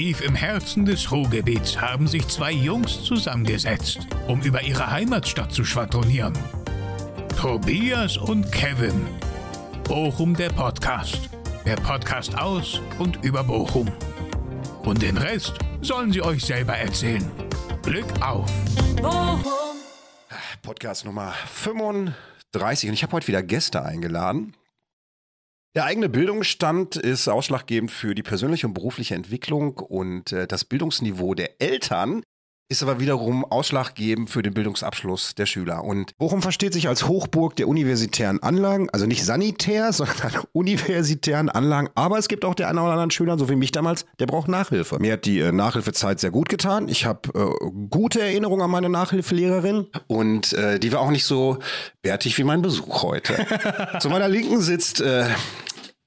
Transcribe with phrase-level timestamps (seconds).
[0.00, 5.62] Tief im Herzen des Ruhrgebiets haben sich zwei Jungs zusammengesetzt, um über ihre Heimatstadt zu
[5.62, 6.32] schwadronieren.
[7.38, 9.06] Tobias und Kevin.
[9.84, 11.28] Bochum der Podcast.
[11.66, 13.92] Der Podcast aus und über Bochum.
[14.84, 17.30] Und den Rest sollen sie euch selber erzählen.
[17.82, 18.50] Glück auf!
[19.02, 19.76] Bochum.
[20.62, 24.54] Podcast Nummer 35 und ich habe heute wieder Gäste eingeladen.
[25.76, 31.34] Der eigene Bildungsstand ist ausschlaggebend für die persönliche und berufliche Entwicklung und äh, das Bildungsniveau
[31.34, 32.24] der Eltern
[32.70, 35.82] ist aber wiederum ausschlaggebend für den Bildungsabschluss der Schüler.
[35.82, 40.16] Und Bochum versteht sich als Hochburg der universitären Anlagen, also nicht sanitär, sondern
[40.52, 41.90] universitären Anlagen.
[41.96, 44.46] Aber es gibt auch der einen oder anderen Schüler, so wie mich damals, der braucht
[44.46, 44.98] Nachhilfe.
[45.00, 46.88] Mir hat die äh, Nachhilfezeit sehr gut getan.
[46.88, 51.58] Ich habe äh, gute Erinnerungen an meine Nachhilfelehrerin und äh, die war auch nicht so
[52.02, 53.46] bärtig wie mein Besuch heute.
[54.00, 55.26] Zu meiner Linken sitzt äh,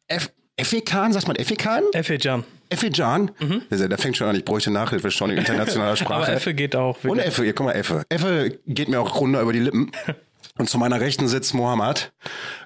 [0.08, 1.84] F Efekan, sagt man Efekan?
[1.94, 2.44] Effe-Jan.
[2.70, 3.32] Effe Jan?
[3.70, 6.24] Also, Der fängt schon an, ich bräuchte Nachhilfe schon in internationaler Sprache.
[6.24, 7.04] Aber Effe geht auch.
[7.04, 8.04] Und Effe, hier, guck mal, Effe.
[8.10, 9.92] Effe geht mir auch runter über die Lippen.
[10.58, 12.12] Und zu meiner Rechten sitzt Mohammed.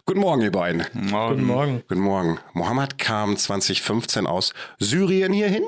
[0.05, 0.83] Guten Morgen, ihr beiden.
[0.93, 1.83] Guten Morgen.
[1.87, 2.39] Guten Morgen.
[2.53, 5.63] Mohammed kam 2015 aus Syrien hierhin.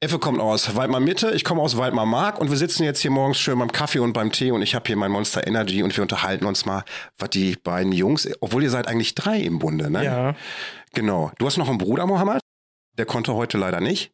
[0.00, 3.10] Effe kommt aus Waldmar Mitte, ich komme aus Waldmar Mark und wir sitzen jetzt hier
[3.10, 5.94] morgens schön beim Kaffee und beim Tee und ich habe hier mein Monster Energy und
[5.94, 6.84] wir unterhalten uns mal,
[7.18, 10.02] was die beiden Jungs, obwohl ihr seid eigentlich drei im Bunde, ne?
[10.02, 10.34] Ja.
[10.94, 11.30] Genau.
[11.38, 12.40] Du hast noch einen Bruder, Mohammed?
[12.98, 14.12] Der konnte heute leider nicht.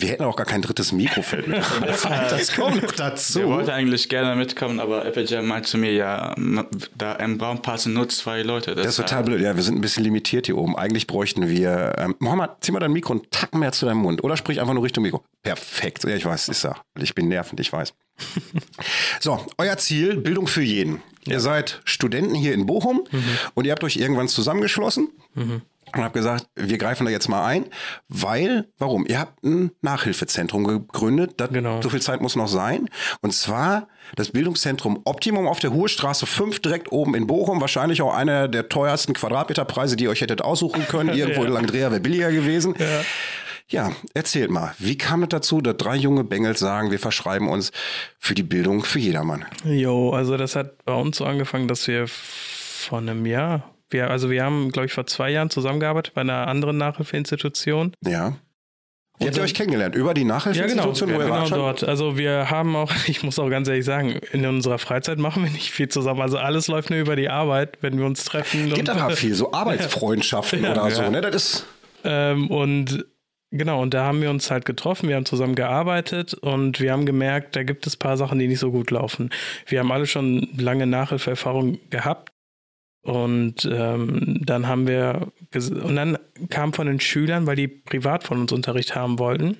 [0.00, 1.58] Wir hätten auch gar kein drittes Mikrofeld mit.
[2.04, 3.40] Das kommt noch dazu.
[3.40, 6.34] Der wollte eigentlich gerne mitkommen, aber Applejack meint zu mir, ja,
[6.96, 8.74] da im Raum passen nur zwei Leute.
[8.74, 9.40] Das ist total blöd.
[9.40, 10.76] Ja, wir sind ein bisschen limitiert hier oben.
[10.76, 11.94] Eigentlich bräuchten wir.
[11.98, 14.22] Ähm, Mohammed, zieh mal dein Mikro einen Tacken mehr zu deinem Mund.
[14.22, 15.24] Oder sprich einfach nur Richtung Mikro.
[15.42, 16.04] Perfekt.
[16.04, 16.76] Ja, ich weiß, ist ja.
[16.96, 17.92] Ich bin nervend, ich weiß.
[19.20, 21.02] so, euer Ziel, Bildung für jeden.
[21.26, 23.02] Ihr seid Studenten hier in Bochum
[23.54, 25.08] und ihr habt euch irgendwann zusammengeschlossen.
[25.96, 27.66] Und habt gesagt, wir greifen da jetzt mal ein,
[28.08, 29.06] weil, warum?
[29.06, 31.80] Ihr habt ein Nachhilfezentrum gegründet, das, Genau.
[31.82, 32.88] so viel Zeit muss noch sein.
[33.20, 37.60] Und zwar das Bildungszentrum Optimum auf der Hohestraße 5, direkt oben in Bochum.
[37.60, 41.10] Wahrscheinlich auch einer der teuersten Quadratmeterpreise, die ihr euch hättet aussuchen können.
[41.16, 42.74] Irgendwo in Langdrea wäre billiger gewesen.
[43.70, 43.90] Ja.
[44.14, 47.70] erzählt mal, wie kam es dazu, dass drei junge Bengels sagen, wir verschreiben uns
[48.18, 49.44] für die Bildung für jedermann?
[49.64, 54.30] Jo, also das hat bei uns so angefangen, dass wir vor einem Jahr, wir, also
[54.30, 57.92] wir haben, glaube ich, vor zwei Jahren zusammengearbeitet bei einer anderen Nachhilfeinstitution.
[58.04, 58.36] Ja.
[59.20, 59.96] Wie habt ihr so- euch kennengelernt?
[59.96, 61.58] Über die Ja, genau, Nachhilfeinstitution, ihr genau wart schon?
[61.58, 61.82] dort.
[61.84, 65.50] Also wir haben auch, ich muss auch ganz ehrlich sagen, in unserer Freizeit machen wir
[65.50, 66.20] nicht viel zusammen.
[66.20, 68.72] Also alles läuft nur über die Arbeit, wenn wir uns treffen.
[68.72, 70.70] Gibt aber viel, so Arbeitsfreundschaften Ja.
[70.72, 71.10] oder so, Ja.
[71.10, 71.20] ne?
[71.20, 71.66] Das ist,
[72.04, 73.06] Ähm, und
[73.50, 77.04] genau, und da haben wir uns halt getroffen, wir haben zusammen gearbeitet und wir haben
[77.06, 79.30] gemerkt, da gibt es ein paar Sachen, die nicht so gut laufen.
[79.66, 82.30] Wir haben alle schon lange Nachhilfeerfahrung gehabt.
[83.02, 86.18] Und ähm, dann haben wir, und dann
[86.50, 89.56] kam von den Schülern, weil die privat von uns Unterricht haben wollten,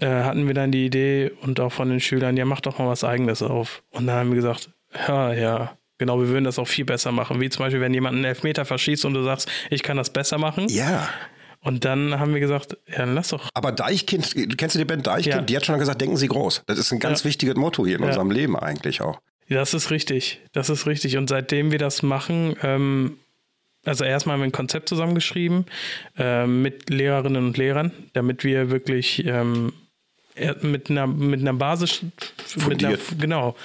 [0.00, 2.88] äh, hatten wir dann die Idee und auch von den Schülern, ja, mach doch mal
[2.88, 3.82] was Eigenes auf.
[3.90, 4.70] Und dann haben wir gesagt,
[5.08, 7.40] ja, ja, genau, wir würden das auch viel besser machen.
[7.40, 10.38] Wie zum Beispiel, wenn jemand einen Elfmeter verschießt und du sagst, ich kann das besser
[10.38, 10.66] machen.
[10.68, 11.08] ja.
[11.62, 13.50] Und dann haben wir gesagt, ja, dann lass doch.
[13.52, 15.34] Aber Deichkind, kennst du die Band Deichkind?
[15.34, 15.42] Ja.
[15.42, 16.62] Die hat schon gesagt, denken Sie groß.
[16.66, 17.24] Das ist ein ganz Ja.
[17.26, 18.08] wichtiges Motto hier in Ja.
[18.08, 19.20] unserem Leben eigentlich auch.
[19.50, 20.40] Das ist richtig.
[20.52, 21.16] Das ist richtig.
[21.16, 23.18] Und seitdem wir das machen, ähm,
[23.84, 25.66] also erstmal haben wir ein Konzept zusammengeschrieben
[26.18, 29.72] ähm, mit Lehrerinnen und Lehrern, damit wir wirklich ähm,
[30.34, 32.02] er- mit einer, mit einer Basis,
[32.68, 33.56] mit einer, genau,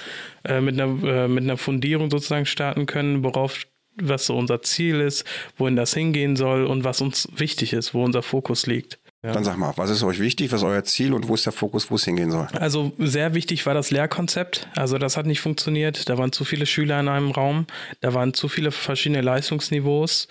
[0.44, 3.66] äh, mit, einer, äh, mit einer Fundierung sozusagen starten können, worauf
[3.98, 5.24] was so unser Ziel ist,
[5.56, 8.98] wohin das hingehen soll und was uns wichtig ist, wo unser Fokus liegt.
[9.26, 9.32] Ja.
[9.32, 11.52] Dann sag mal, was ist euch wichtig, was ist euer Ziel und wo ist der
[11.52, 12.46] Fokus, wo es hingehen soll?
[12.60, 14.68] Also sehr wichtig war das Lehrkonzept.
[14.76, 16.08] Also das hat nicht funktioniert.
[16.08, 17.66] Da waren zu viele Schüler in einem Raum.
[18.00, 20.28] Da waren zu viele verschiedene Leistungsniveaus.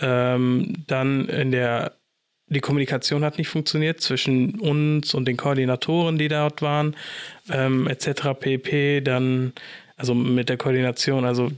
[0.00, 1.92] Ähm, dann in der
[2.48, 6.94] die Kommunikation hat nicht funktioniert zwischen uns und den Koordinatoren, die dort waren,
[7.50, 8.38] ähm, etc.
[8.38, 9.00] pp.
[9.00, 9.54] Dann
[9.96, 11.50] also mit der Koordination, also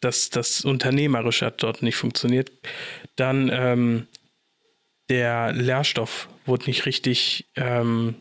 [0.00, 2.52] das, das Unternehmerische hat dort nicht funktioniert.
[3.16, 4.06] Dann ähm,
[5.08, 8.14] der Lehrstoff wurde nicht richtig ähm,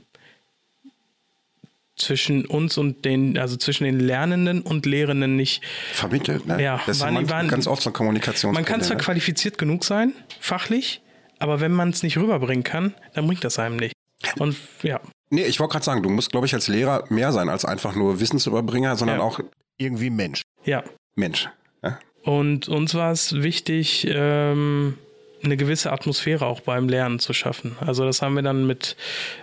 [1.96, 5.64] zwischen uns und den, also zwischen den Lernenden und Lehrenden nicht.
[5.94, 6.62] Vermittelt, ne?
[6.62, 8.54] Ja, das waren- waren- ganz oft so ein Kommunikationsproblem.
[8.54, 9.04] Man kann zwar ne?
[9.04, 11.02] qualifiziert genug sein, fachlich,
[11.40, 13.94] aber wenn man es nicht rüberbringen kann, dann bringt das einem nicht.
[14.40, 15.00] Und ja,
[15.30, 17.96] Nee, ich wollte gerade sagen, du musst, glaube ich, als Lehrer mehr sein als einfach
[17.96, 19.24] nur Wissensüberbringer, sondern Ja.
[19.24, 19.40] auch
[19.78, 20.44] irgendwie Mensch.
[20.64, 20.84] ja.
[21.16, 21.50] Mensch.
[21.84, 22.00] Ja?
[22.24, 24.98] Und uns war es wichtig, ähm,
[25.44, 27.76] eine gewisse Atmosphäre auch beim Lernen zu schaffen.
[27.82, 28.96] Also das haben wir dann mit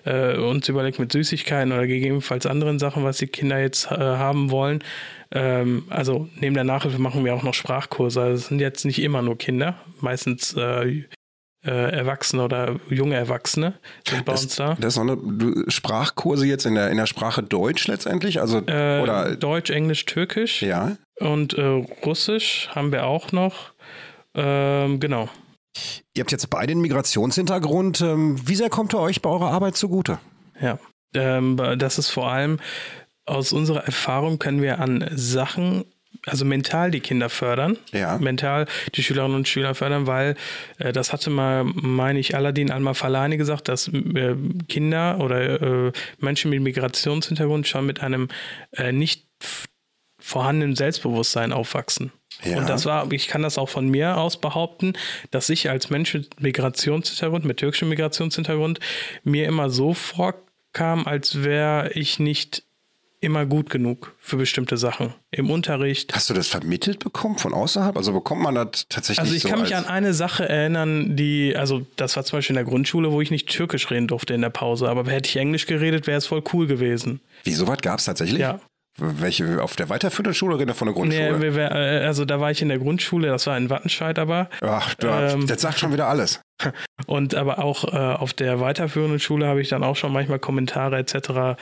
[0.04, 4.50] äh, uns überlegt mit Süßigkeiten oder gegebenenfalls anderen Sachen, was die Kinder jetzt äh, haben
[4.50, 4.82] wollen.
[5.32, 8.20] Ähm, also neben der Nachhilfe machen wir auch noch Sprachkurse.
[8.20, 11.04] Also es sind jetzt nicht immer nur Kinder, meistens äh,
[11.62, 13.74] äh, Erwachsene oder junge Erwachsene
[14.08, 14.76] sind bei Das, uns da.
[14.80, 15.18] das ist eine
[15.68, 18.40] Sprachkurse jetzt in der, in der Sprache Deutsch letztendlich?
[18.40, 20.96] Also, Äh, oder, Deutsch, Englisch, Türkisch ja.
[21.18, 21.62] und äh,
[22.06, 23.72] Russisch haben wir auch noch.
[24.34, 25.28] Ähm, genau.
[26.14, 28.00] Ihr habt jetzt beide einen Migrationshintergrund.
[28.00, 30.18] Ähm, Wie sehr kommt er euch bei eurer Arbeit zugute?
[30.60, 30.78] Ja,
[31.14, 32.58] ähm, das ist vor allem
[33.24, 35.84] aus unserer Erfahrung können wir an Sachen,
[36.26, 38.18] also mental die Kinder fördern, Ja.
[38.18, 40.34] mental die Schülerinnen und Schüler fördern, weil
[40.78, 44.34] äh, das hatte mal, meine ich, Aladdin Al-Mafalani gesagt, dass äh,
[44.68, 48.28] Kinder oder äh, Menschen mit Migrationshintergrund schon mit einem
[48.90, 49.26] nicht
[50.18, 52.12] vorhandenen Selbstbewusstsein aufwachsen.
[52.44, 52.58] Ja.
[52.58, 54.94] Und das war, ich kann das auch von mir aus behaupten,
[55.30, 58.80] dass ich als Mensch mit Migrationshintergrund, mit türkischem Migrationshintergrund,
[59.24, 62.62] mir immer so vorkam, als wäre ich nicht
[63.20, 65.12] immer gut genug für bestimmte Sachen.
[65.30, 66.14] Im Unterricht.
[66.14, 67.96] Hast du das vermittelt bekommen von außerhalb?
[67.96, 71.54] Also bekommt man das tatsächlich Also ich so kann mich an eine Sache erinnern, die,
[71.54, 74.40] also das war zum Beispiel in der Grundschule, wo ich nicht Türkisch reden durfte in
[74.40, 77.20] der Pause, aber hätte ich Englisch geredet, wäre es voll cool gewesen.
[77.44, 78.40] Wie, so weit gab es tatsächlich?
[78.40, 78.58] Ja.
[79.00, 81.40] Welche, auf der weiterführenden Schule oder von der Nee, Grundschule?
[81.40, 84.48] wir, wär- äh, also da war ich in der Grundschule, das war in Wattenscheid aber.
[84.60, 86.40] Ach, da, Ähm, das sagt schon wieder alles.
[87.06, 90.98] Und aber auch äh, auf der weiterführenden Schule habe ich dann auch schon manchmal Kommentare
[90.98, 91.58] etc.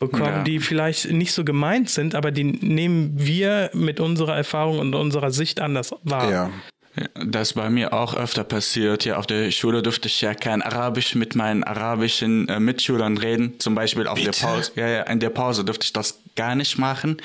[0.00, 0.42] bekommen, Ja.
[0.44, 5.30] die vielleicht nicht so gemeint sind, aber die nehmen wir mit unserer Erfahrung und unserer
[5.30, 6.30] Sicht anders wahr.
[6.30, 6.50] Ja.
[7.26, 9.04] Das bei mir auch öfter passiert.
[9.04, 13.58] Ja, auf der Schule durfte ich ja kein Arabisch mit meinen arabischen äh, Mitschülern reden.
[13.58, 14.72] Zum Beispiel auf der Pause.
[14.76, 17.20] Ja, ja, in der Pause durfte ich das gar nicht machen.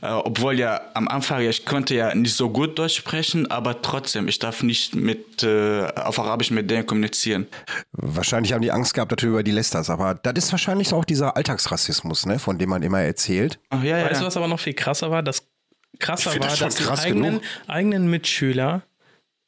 [0.00, 3.82] Äh, obwohl ja am Anfang, ja, ich konnte ja nicht so gut Deutsch sprechen, aber
[3.82, 7.46] trotzdem, ich darf nicht mit, äh, auf Arabisch mit denen kommunizieren.
[7.92, 11.36] Wahrscheinlich haben die Angst gehabt natürlich über die Lästers, aber das ist wahrscheinlich auch dieser
[11.36, 13.58] Alltagsrassismus, ne, von dem man immer erzählt.
[13.70, 14.10] Ach, ja, ja.
[14.10, 15.22] Weißt du, was aber noch viel krasser war?
[15.22, 15.46] Das
[15.98, 17.42] krasser war, das dass die krass eigenen, genug.
[17.66, 18.82] eigenen Mitschüler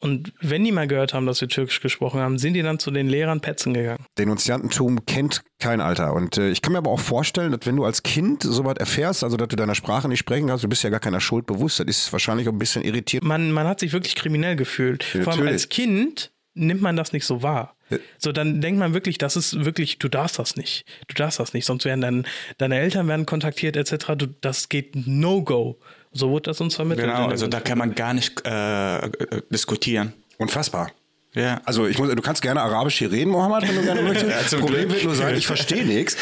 [0.00, 2.90] und wenn die mal gehört haben, dass wir Türkisch gesprochen haben, sind die dann zu
[2.90, 4.04] den Lehrern petzen gegangen.
[4.18, 6.12] Denunziantentum kennt kein Alter.
[6.12, 9.24] Und äh, ich kann mir aber auch vorstellen, dass wenn du als Kind sowas erfährst,
[9.24, 11.80] also dass du deiner Sprache nicht sprechen kannst, du bist ja gar keiner Schuld bewusst,
[11.80, 13.24] das ist wahrscheinlich auch ein bisschen irritiert.
[13.24, 15.06] man, man hat sich wirklich kriminell gefühlt.
[15.14, 17.75] Ja, Vor allem als Kind nimmt man das nicht so wahr.
[18.18, 20.84] So, dann denkt man wirklich, das ist wirklich, du darfst das nicht.
[21.08, 22.26] Du darfst das nicht, sonst werden dann
[22.58, 24.12] deine Eltern werden kontaktiert etc.
[24.16, 25.78] Du, das geht No-Go.
[26.12, 27.08] So wurde das uns vermittelt.
[27.08, 29.10] Genau, also da kann man gar nicht äh, äh,
[29.50, 30.14] diskutieren.
[30.38, 30.90] Unfassbar.
[31.34, 31.60] Ja.
[31.64, 34.26] Also ich muss, du kannst gerne Arabisch hier reden, Mohammed, wenn du gerne möchtest.
[34.52, 34.92] Ja, Problem Glück.
[34.94, 36.16] wird nur sein, ich verstehe nichts.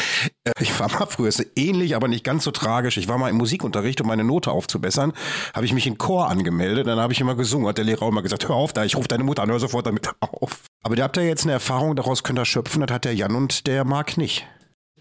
[0.45, 2.97] Äh, Ich war mal früher, ist ähnlich, aber nicht ganz so tragisch.
[2.97, 5.13] Ich war mal im Musikunterricht, um meine Note aufzubessern,
[5.53, 8.09] habe ich mich in Chor angemeldet, dann habe ich immer gesungen, hat der Lehrer auch
[8.09, 10.61] immer gesagt, hör auf da, ich rufe deine Mutter an, hör sofort damit auf.
[10.83, 13.35] Aber ihr habt ja jetzt eine Erfahrung, daraus könnt ihr schöpfen, das hat der Jan
[13.35, 14.45] und der Marc nicht.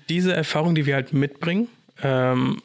[0.09, 1.69] diese Erfahrung, die wir halt mitbringen,
[2.03, 2.61] ähm,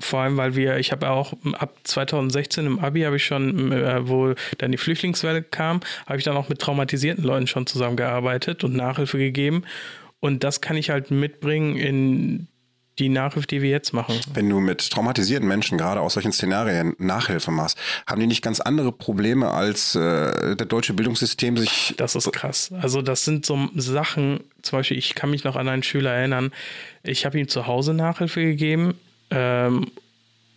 [0.00, 4.08] vor allem, weil wir, ich habe auch ab 2016 im Abi habe ich schon, äh,
[4.08, 8.74] wo dann die Flüchtlingswelle kam, habe ich dann auch mit traumatisierten Leuten schon zusammengearbeitet und
[8.74, 9.62] Nachhilfe gegeben.
[10.22, 12.46] Und das kann ich halt mitbringen in
[13.00, 14.20] die Nachhilfe, die wir jetzt machen.
[14.34, 17.76] Wenn du mit traumatisierten Menschen gerade aus solchen Szenarien Nachhilfe machst,
[18.06, 22.70] haben die nicht ganz andere Probleme, als äh, das deutsche Bildungssystem sich Das ist krass.
[22.80, 26.52] Also das sind so Sachen, zum Beispiel, ich kann mich noch an einen Schüler erinnern,
[27.02, 28.94] ich habe ihm zu Hause Nachhilfe gegeben
[29.30, 29.90] ähm,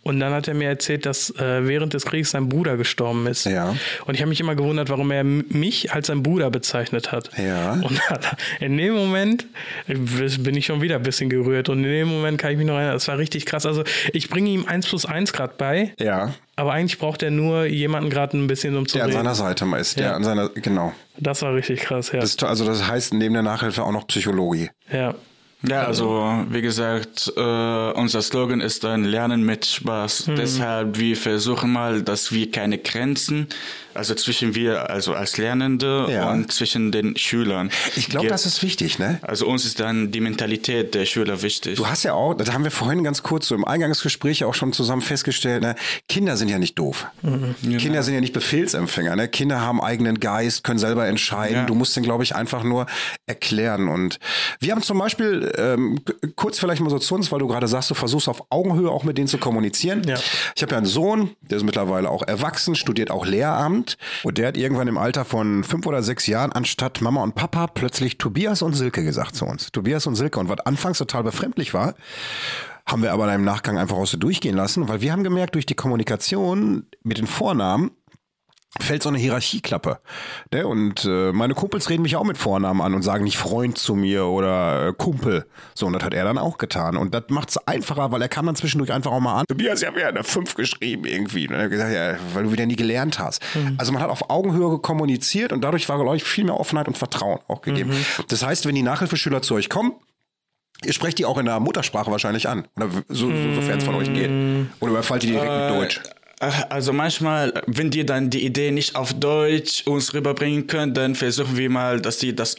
[0.06, 3.44] und dann hat er mir erzählt, dass äh, während des Krieges sein Bruder gestorben ist.
[3.44, 3.74] Ja.
[4.06, 7.30] Und ich habe mich immer gewundert, warum er mich als sein Bruder bezeichnet hat.
[7.36, 7.72] Ja.
[7.72, 8.00] Und
[8.60, 9.46] in dem Moment
[9.88, 9.94] äh,
[10.38, 11.68] bin ich schon wieder ein bisschen gerührt.
[11.68, 13.66] Und in dem Moment kann ich mich noch erinnern, das war richtig krass.
[13.66, 13.82] Also
[14.12, 18.08] ich bringe ihm 1 plus 1 gerade bei, ja, aber eigentlich braucht er nur jemanden
[18.08, 19.18] gerade ein bisschen um zu der an reden.
[19.18, 20.12] seiner Seite ist, der Ja.
[20.14, 20.92] an seiner, genau.
[21.18, 22.20] Das war richtig krass, ja.
[22.20, 24.70] Das also das heißt neben der Nachhilfe auch noch Psychologie.
[24.92, 25.14] ja.
[25.62, 30.28] Ja, also wie gesagt, äh, unser Slogan ist dann Lernen mit Spaß.
[30.28, 30.36] Mhm.
[30.36, 33.48] Deshalb wir versuchen mal, dass wir keine Grenzen,
[33.94, 36.30] also zwischen wir, also als Lernende Ja.
[36.30, 37.70] und zwischen den Schülern.
[37.96, 39.18] Ich glaube, das ist wichtig, ne?
[39.22, 41.76] Also uns ist dann die Mentalität der Schüler wichtig.
[41.78, 44.74] Du hast ja auch, das haben wir vorhin ganz kurz so im Eingangsgespräch auch schon
[44.74, 45.74] zusammen festgestellt, ne?
[46.10, 47.06] Kinder sind ja nicht doof.
[47.62, 49.28] Kinder sind ja nicht Befehlsempfänger, ne?
[49.28, 51.56] Kinder haben eigenen Geist, können selber entscheiden.
[51.56, 51.64] Ja.
[51.64, 52.84] Du musst den, glaube ich, einfach nur
[53.26, 53.88] erklären.
[53.88, 54.18] Und
[54.60, 56.00] wir haben zum Beispiel, ähm,
[56.36, 59.04] kurz vielleicht mal so zu uns, weil du gerade sagst, du versuchst auf Augenhöhe auch
[59.04, 60.02] mit denen zu kommunizieren.
[60.06, 60.16] Ja.
[60.54, 64.48] Ich habe ja einen Sohn, der ist mittlerweile auch erwachsen, studiert auch Lehramt und der
[64.48, 68.62] hat irgendwann im Alter von fünf oder sechs Jahren anstatt Mama und Papa plötzlich Tobias
[68.62, 69.70] und Silke gesagt zu uns.
[69.72, 70.40] Tobias und Silke.
[70.40, 71.94] Und was anfangs total befremdlich war,
[72.86, 75.66] haben wir aber im Nachgang einfach auch so durchgehen lassen, weil wir haben gemerkt, durch
[75.66, 77.90] die Kommunikation mit den Vornamen
[78.80, 79.98] fällt so eine Hierarchieklappe.
[80.52, 80.66] Ne?
[80.66, 83.94] Und äh, meine Kumpels reden mich auch mit Vornamen an und sagen nicht Freund zu
[83.94, 85.46] mir oder äh, Kumpel.
[85.74, 86.96] So, und das hat er dann auch getan.
[86.96, 89.46] Und das macht es einfacher, weil er kann dann zwischendurch einfach auch mal an.
[89.48, 91.48] Tobias, ich habe ja eine 5 geschrieben irgendwie.
[91.48, 93.42] Und er hat gesagt, ja, weil du wieder nie gelernt hast.
[93.54, 93.76] Mhm.
[93.78, 96.98] Also man hat auf Augenhöhe kommuniziert und dadurch war, glaube ich, viel mehr Offenheit und
[96.98, 97.90] Vertrauen auch gegeben.
[97.90, 98.24] Mhm.
[98.28, 99.92] Das heißt, wenn die Nachhilfeschüler zu euch kommen,
[100.84, 103.94] Ihr sprecht die auch in der Muttersprache wahrscheinlich an, oder so, so, sofern es von
[103.94, 104.30] euch geht.
[104.80, 106.00] Oder überfallt die direkt äh, mit Deutsch?
[106.40, 111.14] Äh, also manchmal, wenn die dann die Idee nicht auf Deutsch uns rüberbringen können, dann
[111.14, 112.56] versuchen wir mal, dass die das,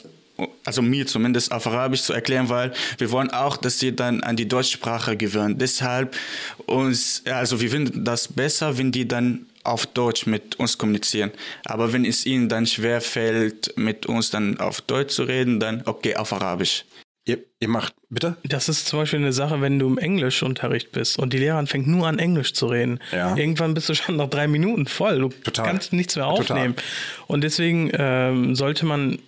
[0.65, 4.35] also mir zumindest auf Arabisch zu erklären, weil wir wollen auch, dass sie dann an
[4.35, 5.57] die Deutschsprache gewöhnen.
[5.57, 6.15] Deshalb
[6.65, 11.31] uns, also wir finden das besser, wenn die dann auf Deutsch mit uns kommunizieren.
[11.65, 15.81] Aber wenn es ihnen dann schwer fällt, mit uns dann auf Deutsch zu reden, dann
[15.85, 16.85] okay, auf Arabisch.
[17.27, 18.37] Ihr, ihr, macht, bitte?
[18.45, 21.85] Das ist zum Beispiel eine Sache, wenn du im Englischunterricht bist und die Lehrerin fängt
[21.85, 22.99] nur an Englisch zu reden.
[23.11, 23.35] Ja.
[23.35, 25.19] Irgendwann bist du schon nach drei Minuten voll.
[25.19, 25.65] Du Total.
[25.65, 26.77] kannst nichts mehr aufnehmen.
[26.77, 27.25] Total.
[27.27, 29.19] Und deswegen ähm, sollte man,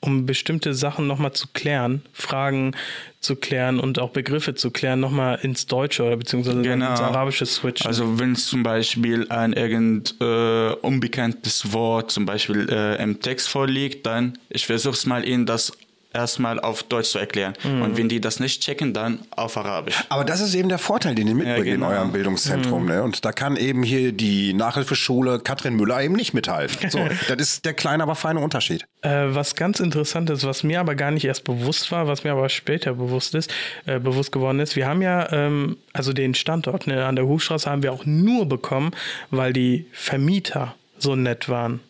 [0.00, 2.76] um bestimmte Sachen nochmal zu klären, Fragen
[3.20, 6.90] zu klären und auch Begriffe zu klären, nochmal ins Deutsche oder beziehungsweise genau.
[6.90, 7.86] ins Arabische switchen.
[7.86, 13.48] Also wenn es zum Beispiel ein irgend äh, unbekanntes Wort zum Beispiel äh, im Text
[13.48, 15.72] vorliegt, dann ich versuche es mal ihnen das
[16.16, 17.54] erstmal auf Deutsch zu erklären.
[17.62, 17.82] Mhm.
[17.82, 20.04] Und wenn die das nicht checken, dann auf Arabisch.
[20.08, 21.90] Aber das ist eben der Vorteil, den ihr mitbringt ja, genau.
[21.90, 22.82] in eurem Bildungszentrum.
[22.82, 22.88] Mhm.
[22.88, 23.02] Ne?
[23.02, 26.90] Und da kann eben hier die Nachhilfeschule Katrin Müller eben nicht mithalten.
[26.90, 28.86] So, das ist der kleine, aber feine Unterschied.
[29.02, 32.32] Äh, was ganz interessant ist, was mir aber gar nicht erst bewusst war, was mir
[32.32, 33.52] aber später bewusst ist,
[33.84, 37.70] äh, bewusst geworden ist, wir haben ja, ähm, also den Standort ne, an der Hufstraße
[37.70, 38.92] haben wir auch nur bekommen,
[39.30, 41.80] weil die Vermieter so nett waren.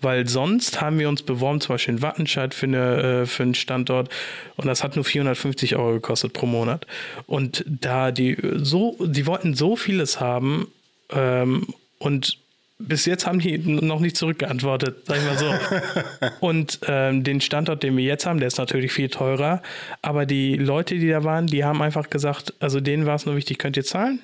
[0.00, 3.54] Weil sonst haben wir uns beworben, zum Beispiel in Wattenscheid für, eine, äh, für einen
[3.54, 4.08] Standort
[4.56, 6.86] und das hat nur 450 Euro gekostet pro Monat.
[7.26, 10.68] Und da die so, die wollten so vieles haben
[11.10, 11.66] ähm,
[11.98, 12.38] und
[12.78, 15.54] bis jetzt haben die noch nicht zurückgeantwortet, sag ich mal so.
[16.46, 19.62] und ähm, den Standort, den wir jetzt haben, der ist natürlich viel teurer.
[20.00, 23.36] Aber die Leute, die da waren, die haben einfach gesagt, also denen war es nur
[23.36, 24.20] wichtig, könnt ihr zahlen?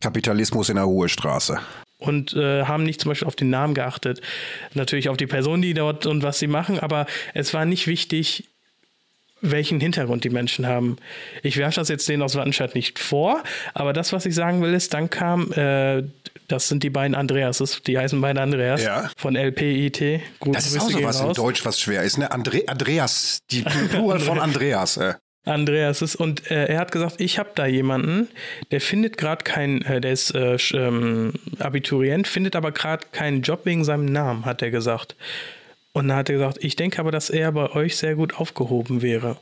[0.00, 1.58] Kapitalismus in der Ruhestraße
[1.98, 4.20] und äh, haben nicht zum Beispiel auf den Namen geachtet.
[4.74, 8.44] Natürlich auf die Person, die dort und was sie machen, aber es war nicht wichtig,
[9.40, 10.96] welchen Hintergrund die Menschen haben.
[11.42, 13.42] Ich werfe das jetzt denen aus Wattenscheid nicht vor,
[13.74, 16.02] aber das, was ich sagen will, ist, dann kam, äh,
[16.48, 19.10] das sind die beiden Andreases, die heißen beide Andreas ja.
[19.16, 20.22] von LPIT.
[20.40, 22.30] Gute das ist auch so was in Deutsch, was schwer ist, ne?
[22.30, 24.96] Andre Andreas, die Plural von Andreas.
[24.96, 25.14] Äh.
[25.48, 26.16] Andreas ist.
[26.16, 28.28] Und äh, er hat gesagt, ich habe da jemanden,
[28.70, 33.60] der findet gerade keinen, äh, der ist äh, ähm, Abiturient, findet aber gerade keinen Job
[33.64, 35.16] wegen seinem Namen, hat er gesagt.
[35.92, 39.02] Und dann hat er gesagt, ich denke aber, dass er bei euch sehr gut aufgehoben
[39.02, 39.36] wäre.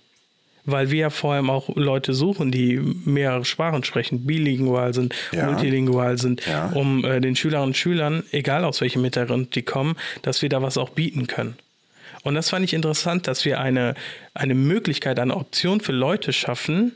[0.64, 5.46] Weil wir ja vor allem auch Leute suchen, die mehrere Sprachen sprechen, bilingual sind, ja.
[5.46, 6.70] multilingual sind, ja.
[6.74, 10.62] um äh, den Schülerinnen und Schülern, egal aus welchem Hintergrund die kommen, dass wir da
[10.62, 11.56] was auch bieten können.
[12.26, 13.94] Und das fand ich interessant, dass wir eine,
[14.34, 16.90] eine Möglichkeit, eine Option für Leute schaffen,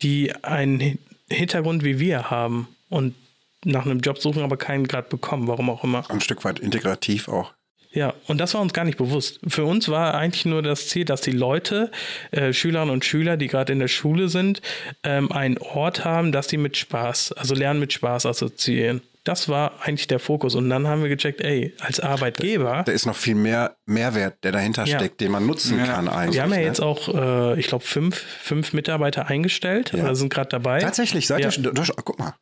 [0.00, 3.16] die einen Hintergrund wie wir haben und
[3.64, 6.08] nach einem Job suchen, aber keinen gerade bekommen, warum auch immer.
[6.08, 7.52] Ein Stück weit integrativ auch.
[7.90, 9.40] Ja, und das war uns gar nicht bewusst.
[9.44, 11.90] Für uns war eigentlich nur das Ziel, dass die Leute,
[12.30, 14.62] äh, Schülerinnen und Schüler, die gerade in der Schule sind,
[15.02, 19.02] ähm, einen Ort haben, dass sie mit Spaß, also Lernen mit Spaß assoziieren.
[19.24, 20.54] Das war eigentlich der Fokus.
[20.54, 22.82] Und dann haben wir gecheckt, ey, als Arbeitgeber.
[22.86, 24.98] Da ist noch viel mehr Mehrwert, der dahinter ja.
[24.98, 25.84] steckt, den man nutzen ja.
[25.86, 26.36] kann eigentlich.
[26.36, 26.64] Wir haben ja ne?
[26.64, 29.92] jetzt auch, äh, ich glaube, fünf, fünf Mitarbeiter eingestellt.
[29.92, 30.04] Ja.
[30.04, 30.80] Wir sind gerade dabei.
[30.80, 31.70] Tatsächlich, seid ihr schon.
[32.04, 32.34] Guck mal.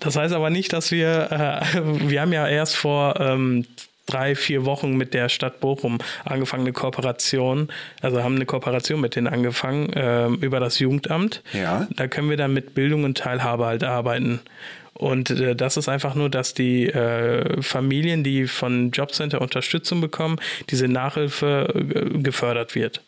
[0.00, 3.66] Das heißt aber nicht, dass wir, äh, wir haben ja erst vor ähm,
[4.08, 7.68] drei, vier Wochen mit der Stadt Bochum angefangen, eine Kooperation,
[8.00, 11.42] also haben eine Kooperation mit denen angefangen äh, über das Jugendamt.
[11.52, 11.86] Ja.
[11.94, 14.40] Da können wir dann mit Bildung und Teilhabe halt arbeiten.
[14.98, 20.38] Und äh, das ist einfach nur, dass die äh, Familien, die von Jobcenter Unterstützung bekommen,
[20.70, 23.02] diese Nachhilfe äh, gefördert wird.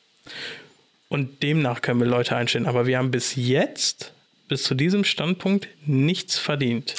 [1.08, 2.66] Und demnach können wir Leute einstellen.
[2.66, 4.12] Aber wir haben bis jetzt,
[4.48, 6.94] bis zu diesem Standpunkt, nichts verdient.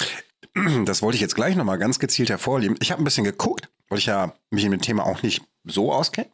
[0.86, 2.76] Das wollte ich jetzt gleich nochmal ganz gezielt hervorheben.
[2.82, 5.94] Ich habe ein bisschen geguckt, weil ich ja mich in dem Thema auch nicht so
[5.94, 6.28] auskenne.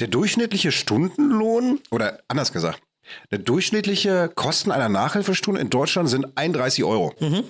[0.00, 2.82] Der durchschnittliche Stundenlohn, oder anders gesagt,
[3.30, 7.14] der durchschnittliche Kosten einer Nachhilfestunde in Deutschland sind 31 Euro.
[7.20, 7.44] Mhm.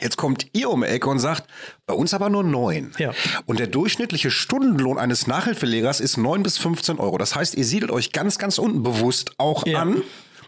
[0.00, 1.48] Jetzt kommt ihr um die Ecke und sagt,
[1.86, 2.92] bei uns aber nur neun.
[2.98, 3.12] Ja.
[3.46, 7.18] Und der durchschnittliche Stundenlohn eines Nachhilfelehrers ist neun bis 15 Euro.
[7.18, 9.82] Das heißt, ihr siedelt euch ganz, ganz unten bewusst auch ja.
[9.82, 10.02] an,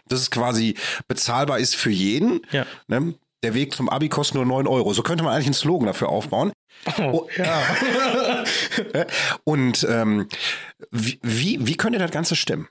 [0.07, 0.75] dass es quasi
[1.07, 2.41] bezahlbar ist für jeden.
[2.51, 2.65] Ja.
[2.87, 3.13] Ne?
[3.43, 4.93] Der Weg zum Abi kostet nur neun Euro.
[4.93, 6.51] So könnte man eigentlich einen Slogan dafür aufbauen.
[6.97, 7.29] Oh, oh.
[7.37, 8.45] ja.
[9.43, 10.27] und ähm,
[10.91, 12.67] wie, wie, wie könnte das Ganze stimmen?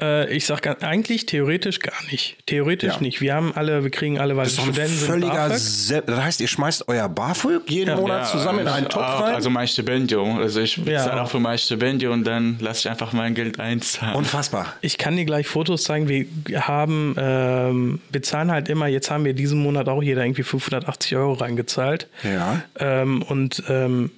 [0.00, 2.36] Äh, ich sag ganz, eigentlich theoretisch gar nicht.
[2.46, 3.00] Theoretisch Ja.
[3.00, 3.20] nicht.
[3.20, 5.06] Wir haben alle, wir kriegen alle, weil Das ist Studenten sind.
[5.06, 5.50] völliger.
[5.58, 9.34] Se das heißt, ihr schmeißt euer BAföG jeden Monat zusammen in einen Topf auch, rein?
[9.34, 10.38] Also mein Stipendium.
[10.38, 11.04] Also ich Ja.
[11.04, 14.16] zahle auch für mein Stipendium und dann lasse ich einfach mein Geld einzahlen.
[14.16, 14.74] Unfassbar.
[14.80, 16.08] Ich kann dir gleich Fotos zeigen.
[16.08, 20.42] Wir haben, ähm, wir zahlen halt immer, jetzt haben wir diesen Monat auch jeder irgendwie
[20.42, 22.08] 580 Euro reingezahlt.
[22.24, 22.62] Ja.
[22.78, 24.10] Ähm, und ähm,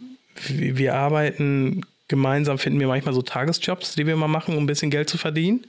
[0.49, 4.91] wir arbeiten gemeinsam, finden wir manchmal so Tagesjobs, die wir mal machen, um ein bisschen
[4.91, 5.67] Geld zu verdienen.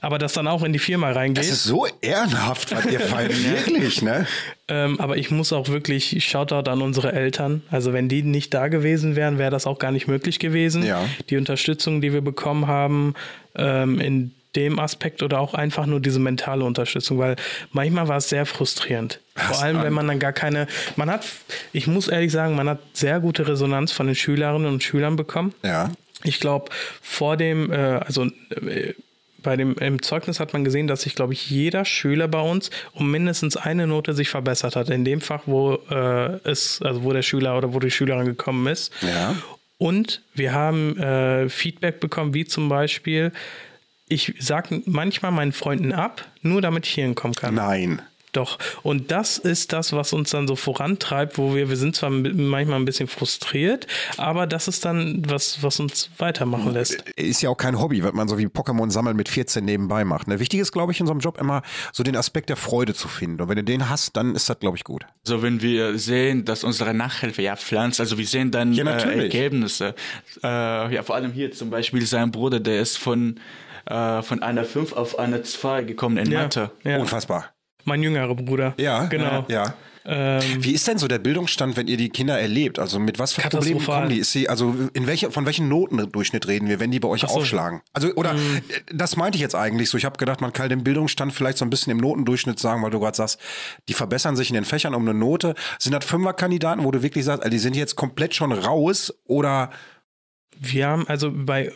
[0.00, 1.42] Aber das dann auch in die Firma reingeht.
[1.42, 3.34] Das ist so ehrenhaft, was ihr feiert.
[3.66, 4.28] Wirklich, ne?
[4.68, 7.62] Ähm, aber ich muss auch wirklich Shoutout an unsere Eltern.
[7.72, 10.86] Also wenn die nicht da gewesen wären, wäre das auch gar nicht möglich gewesen.
[10.86, 11.04] Ja.
[11.28, 13.14] Die Unterstützung, die wir bekommen haben,
[13.56, 17.36] ähm, in dem Aspekt oder auch einfach nur diese mentale Unterstützung, weil
[17.72, 19.20] manchmal war es sehr frustrierend.
[19.36, 20.66] Vor allem, wenn man dann gar keine,
[20.96, 21.24] man hat,
[21.72, 25.54] ich muss ehrlich sagen, man hat sehr gute Resonanz von den Schülerinnen und Schülern bekommen.
[25.62, 25.90] Ja.
[26.24, 28.94] Ich glaube, vor dem, äh, also äh,
[29.42, 32.70] bei dem im Zeugnis hat man gesehen, dass sich, glaube ich, jeder Schüler bei uns
[32.92, 34.90] um mindestens eine Note sich verbessert hat.
[34.90, 38.66] In dem Fach, wo äh, es, also wo der Schüler oder wo die Schülerin gekommen
[38.66, 38.92] ist.
[39.00, 39.36] Ja.
[39.78, 43.32] Und wir haben äh, Feedback bekommen, wie zum Beispiel,
[44.10, 47.54] ich sage manchmal meinen Freunden ab, nur damit ich hier hinkommen kann.
[47.54, 48.02] Nein.
[48.32, 48.58] Doch.
[48.82, 52.78] Und das ist das, was uns dann so vorantreibt, wo wir, wir sind zwar manchmal
[52.78, 53.86] ein bisschen frustriert,
[54.18, 57.02] aber das ist dann was, was uns weitermachen lässt.
[57.16, 60.28] Ist ja auch kein Hobby, was man so wie Pokémon sammeln mit 14 nebenbei macht.
[60.28, 60.38] Ne?
[60.38, 61.62] Wichtig ist, glaube ich, in so einem Job immer
[61.92, 63.42] so den Aspekt der Freude zu finden.
[63.42, 65.04] Und wenn du den hast, dann ist das, glaube ich, gut.
[65.24, 68.84] So, wenn wir sehen, dass unsere Nachhilfe ja pflanzt, also wir sehen dann Ja, äh,
[68.84, 69.34] natürlich.
[69.34, 69.94] Ergebnisse.
[70.42, 73.40] Äh, ja, vor allem hier zum Beispiel sein Bruder, der ist von,
[73.86, 76.70] äh, von einer 5 auf eine 2 gekommen in Ja, Mathe.
[76.84, 76.98] ja.
[76.98, 77.46] Unfassbar.
[77.84, 78.74] Mein jüngerer Bruder.
[78.78, 79.44] Ja, Genau.
[79.48, 79.74] Ja.
[80.02, 82.78] Ähm, Wie ist denn so der Bildungsstand, wenn ihr die Kinder erlebt?
[82.78, 84.16] Also mit was für Problemen kommen die?
[84.18, 87.26] Ist sie, also in welche, von welchen Notendurchschnitt reden wir, wenn die bei euch so.
[87.26, 87.82] Aufschlagen?
[87.92, 88.36] Also, oder äh,
[88.92, 89.98] das meinte ich jetzt eigentlich so.
[89.98, 92.90] Ich habe gedacht, man kann den Bildungsstand vielleicht so ein bisschen im Notendurchschnitt sagen, weil
[92.90, 93.38] du gerade sagst,
[93.88, 95.54] die verbessern sich in den Fächern um eine Note.
[95.78, 99.70] Sind das Fünferkandidaten, wo du wirklich sagst, also die sind jetzt komplett schon raus oder
[100.58, 101.72] wir haben also bei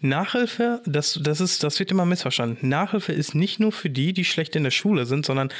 [0.00, 2.68] Nachhilfe, das, das, ist, das wird immer missverstanden.
[2.68, 5.50] Nachhilfe ist nicht nur für die, die schlecht in der Schule sind, sondern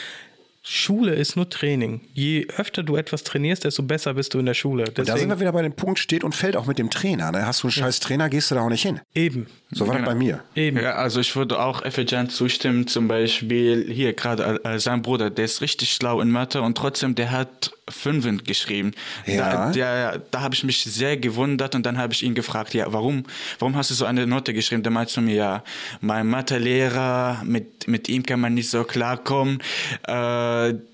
[0.62, 2.02] Schule ist nur Training.
[2.12, 4.84] Je öfter du etwas trainierst, desto besser bist du in der Schule.
[4.84, 7.32] da sind Deswegen wir wieder bei dem Punkt, steht und fällt auch mit dem Trainer.
[7.32, 7.46] Ne?
[7.46, 9.00] Hast du einen scheiß Trainer, gehst du da auch nicht hin.
[9.14, 9.46] eben.
[9.72, 10.42] So war das bei mir.
[10.56, 10.78] Eben.
[10.78, 15.44] Ja, also ich würde auch Effijan zustimmen, zum Beispiel hier gerade äh, sein Bruder, der
[15.44, 18.92] ist richtig schlau in Mathe und trotzdem, der hat Fünfen geschrieben.
[19.26, 19.66] Ja.
[19.66, 22.92] Da, der, da habe ich mich sehr gewundert und dann habe ich ihn gefragt, ja,
[22.92, 23.24] warum,
[23.60, 24.82] warum hast du so eine Note geschrieben?
[24.82, 25.64] Der meinte zu mir, ja,
[26.00, 29.60] mein Mathelehrer, mit, mit ihm kann man nicht so klarkommen,
[30.08, 30.12] äh,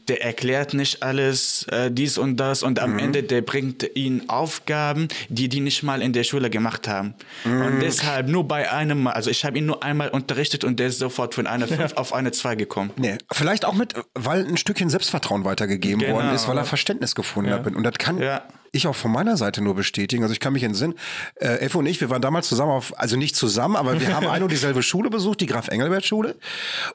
[0.09, 5.09] der erklärt nicht alles, äh, dies und das und am Ende, der bringt ihnen Aufgaben,
[5.29, 7.15] die die nicht mal in der Schule gemacht haben.
[7.45, 10.89] Und deshalb nur bei einem Mal, also ich habe ihn nur einmal unterrichtet und der
[10.89, 12.91] ist sofort von einer 5 auf eine 2 gekommen.
[12.97, 16.15] Nee, vielleicht auch mit, weil ein Stückchen Selbstvertrauen weitergegeben Genau.
[16.15, 17.67] worden ist, weil er Verständnis gefunden hat.
[17.67, 18.43] Und das kann Ja.
[18.77, 20.23] Ich auch von meiner Seite nur bestätigen.
[20.23, 20.95] Also ich kann mich entsinnen,
[21.37, 24.27] äh, Effe und ich, wir waren damals zusammen auf, also nicht zusammen, aber wir haben
[24.29, 26.37] eine und dieselbe Schule besucht, die Graf Engelbert Schule.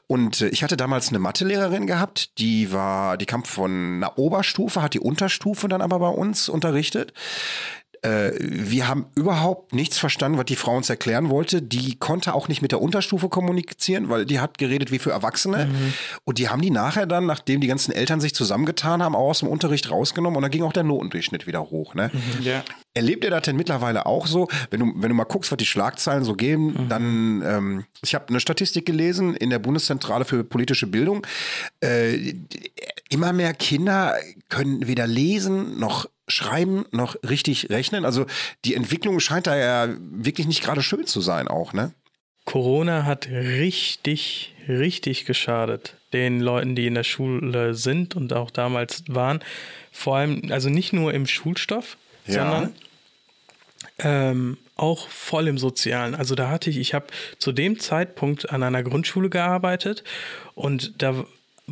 [0.06, 4.82] Und äh, ich hatte damals eine Mathelehrerin gehabt, die war, die kam von einer Oberstufe,
[4.82, 7.12] hat die Unterstufe dann aber bei uns unterrichtet.
[8.02, 11.62] Äh, wir haben überhaupt nichts verstanden, was die Frau uns erklären wollte.
[11.62, 15.68] Die konnte auch nicht mit der Unterstufe kommunizieren, weil die hat geredet wie für Erwachsene.
[16.24, 19.38] Und die haben die nachher dann, nachdem die ganzen Eltern sich zusammengetan haben, auch aus
[19.38, 21.94] dem Unterricht rausgenommen und dann ging auch der Notendurchschnitt wieder hoch.
[21.94, 22.10] Ne?
[22.40, 22.64] Ja.
[22.94, 24.48] Erlebt ihr das denn mittlerweile auch so?
[24.70, 28.28] Wenn du, wenn du mal guckst, was die Schlagzeilen so geben, dann, ähm, ich habe
[28.28, 31.26] eine Statistik gelesen in der Bundeszentrale für politische Bildung.
[31.80, 32.34] Äh,
[33.08, 34.16] immer mehr Kinder
[34.48, 38.04] können weder lesen noch schreiben noch richtig rechnen.
[38.04, 38.26] Also
[38.64, 41.92] die Entwicklung scheint da ja wirklich nicht gerade schön zu sein auch, ne?
[42.44, 49.04] Corona hat richtig, richtig geschadet den Leuten, die in der Schule sind und auch damals
[49.08, 49.40] waren.
[49.92, 52.34] Vor allem, also nicht nur im Schulstoff, Ja.
[52.34, 52.74] sondern
[53.98, 56.14] ähm, auch voll im Sozialen.
[56.14, 57.06] Also da hatte ich, ich habe
[57.38, 60.02] zu dem Zeitpunkt an einer Grundschule gearbeitet
[60.54, 61.24] und da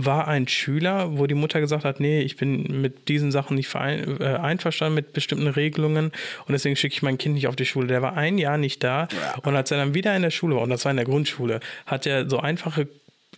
[0.05, 3.69] war ein Schüler, wo die Mutter gesagt hat, nee, ich bin mit diesen Sachen nicht
[3.69, 6.07] verein, äh, einverstanden mit bestimmten Regelungen
[6.47, 7.87] und deswegen schicke ich mein Kind nicht auf die Schule.
[7.87, 9.09] Der war ein Jahr nicht da
[9.43, 11.61] und als er dann wieder in der Schule war, und das war in der Grundschule,
[11.87, 12.89] hat er so einfache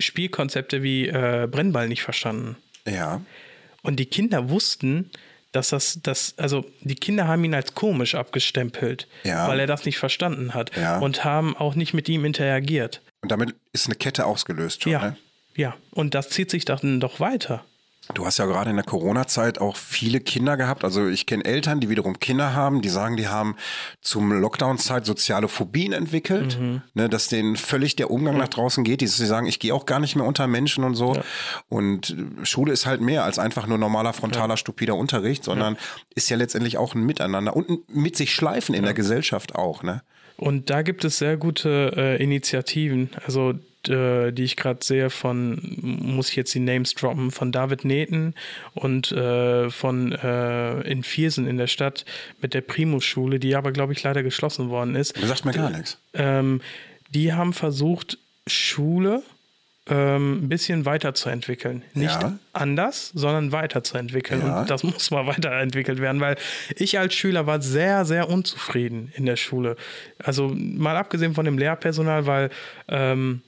[0.01, 2.57] Spielkonzepte wie äh, Brennball nicht verstanden.
[2.87, 3.21] Ja.
[3.83, 5.11] Und die Kinder wussten,
[5.53, 9.49] dass das, das, also die Kinder haben ihn als komisch abgestempelt, Ja.
[9.49, 10.99] weil er das nicht verstanden hat Ja.
[10.99, 13.03] und haben auch nicht mit ihm interagiert.
[13.21, 15.17] Und damit ist eine Kette ausgelöst schon, Ja, ne?
[15.55, 15.75] Ja.
[15.91, 17.65] Und das zieht sich dann doch weiter.
[18.15, 20.83] Du hast ja gerade in der Corona-Zeit auch viele Kinder gehabt.
[20.83, 23.57] Also ich kenne Eltern, die wiederum Kinder haben, die sagen, die haben
[24.01, 26.83] zum Lockdown-Zeit soziale Phobien entwickelt, mhm.
[26.95, 29.03] ne, dass denen völlig der Umgang nach draußen geht.
[29.03, 31.15] Die, sagen, ich gehe auch gar nicht mehr unter Menschen und so.
[31.15, 31.23] Ja.
[31.69, 34.57] Und Schule ist halt mehr als einfach nur normaler, frontaler, ja.
[34.57, 35.81] stupider Unterricht, sondern ja.
[36.17, 39.85] ist ja letztendlich auch ein Miteinander und ein mit sich schleifen in der Gesellschaft auch.
[39.85, 40.03] Ne?
[40.37, 43.11] Und da gibt es sehr gute äh, Initiativen.
[43.25, 43.55] Also
[43.89, 48.35] äh, die ich gerade sehe, von, muss ich jetzt die Names droppen, von David Neten
[48.75, 52.05] und äh, von äh, in Viersen in der Stadt
[52.41, 55.17] mit der Primus-Schule, die aber, glaube ich, leider geschlossen worden ist.
[55.17, 55.99] Das sagt mir gar nichts.
[56.15, 56.61] Ähm,
[57.11, 59.23] die haben versucht, Schule
[59.89, 61.83] ähm, ein bisschen weiterzuentwickeln.
[61.95, 62.39] Nicht ja.
[62.53, 64.41] anders, sondern weiterzuentwickeln.
[64.41, 64.61] Ja.
[64.61, 66.37] Und das muss mal weiterentwickelt werden, weil
[66.77, 69.77] ich als Schüler war sehr, sehr unzufrieden in der Schule.
[70.19, 72.51] Also mal abgesehen von dem Lehrpersonal, weil
[72.89, 73.43] ähm,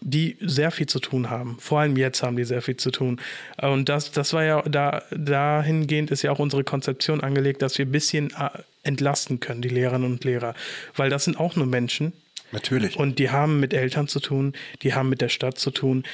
[0.00, 1.56] die sehr viel zu tun haben.
[1.60, 3.20] Vor allem jetzt haben die sehr viel zu tun.
[3.60, 7.86] Und das, das war ja, da, dahingehend ist ja auch unsere Konzeption angelegt, dass wir
[7.86, 8.50] ein bisschen äh,
[8.82, 10.54] entlasten können, die Lehrerinnen und Lehrer.
[10.96, 12.12] Weil das sind auch nur Menschen.
[12.52, 12.96] Natürlich.
[12.96, 16.04] Und die haben mit Eltern zu tun, die haben mit der Stadt zu tun.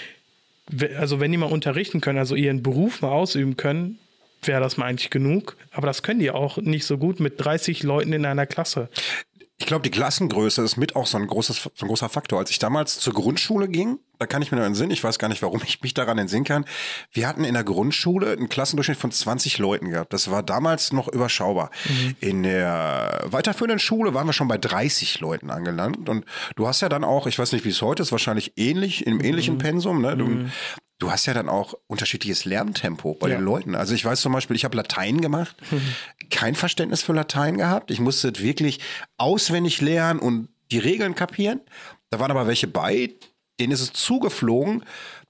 [0.97, 3.99] Also wenn die mal unterrichten können, also ihren Beruf mal ausüben können,
[4.43, 5.57] wäre das mal eigentlich genug.
[5.71, 8.89] Aber das können die auch nicht so gut mit 30 Leuten in einer Klasse.
[9.59, 12.41] Ich glaube, die Klassengröße ist mit auch so ein, großes, so ein großer Faktor.
[12.41, 15.29] Als ich damals zur Grundschule ging, da kann ich mir nur entsinnen, ich weiß gar
[15.29, 16.65] nicht, warum ich mich daran entsinnen kann.
[17.13, 20.13] Wir hatten in der Grundschule einen Klassendurchschnitt von 20 Leuten gehabt.
[20.13, 21.71] Das war damals noch überschaubar.
[21.89, 22.17] Mhm.
[22.21, 26.09] In der weiterführenden Schule waren wir schon bei 30 Leuten angelangt.
[26.09, 26.25] Und
[26.57, 29.23] du hast ja dann auch, ich weiß nicht, wie es heute ist, wahrscheinlich ähnlich, im
[29.23, 29.59] ähnlichen mhm.
[29.59, 30.03] Pensum.
[30.03, 30.17] Ne?
[30.17, 30.51] Du, mhm
[31.05, 33.37] du hast ja dann auch unterschiedliches Lerntempo bei ja.
[33.37, 33.75] den Leuten.
[33.75, 35.83] Also ich weiß zum Beispiel, ich habe Latein gemacht, mhm.
[36.31, 37.91] kein Verständnis für Latein gehabt.
[37.91, 38.81] Ich musste wirklich
[39.19, 41.61] auswendig lernen und die Regeln kapieren.
[42.11, 43.11] Da waren aber welche bei,
[43.61, 44.85] denen ist es zugeflogen,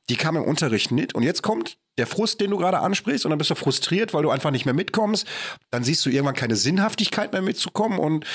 [0.08, 1.14] die kamen im Unterricht nicht.
[1.14, 4.22] Und jetzt kommt der Frust, den du gerade ansprichst, und dann bist du frustriert, weil
[4.22, 5.26] du einfach nicht mehr mitkommst.
[5.70, 7.98] Dann siehst du irgendwann keine Sinnhaftigkeit mehr mitzukommen.
[7.98, 8.26] Und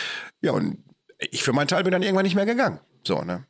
[0.42, 0.84] ja, und
[1.32, 2.80] ich für meinen Teil bin dann irgendwann nicht mehr gegangen.
[3.04, 3.46] So, ne?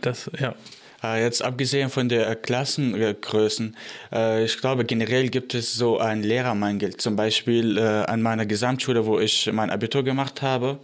[0.00, 0.54] Das, ja,
[1.02, 3.76] jetzt abgesehen von der Klassengrößen,
[4.12, 6.96] äh, ich glaube generell gibt es so einen Lehrermangel.
[6.96, 10.78] Zum Beispiel äh, an meiner Gesamtschule, wo ich mein Abitur gemacht habe.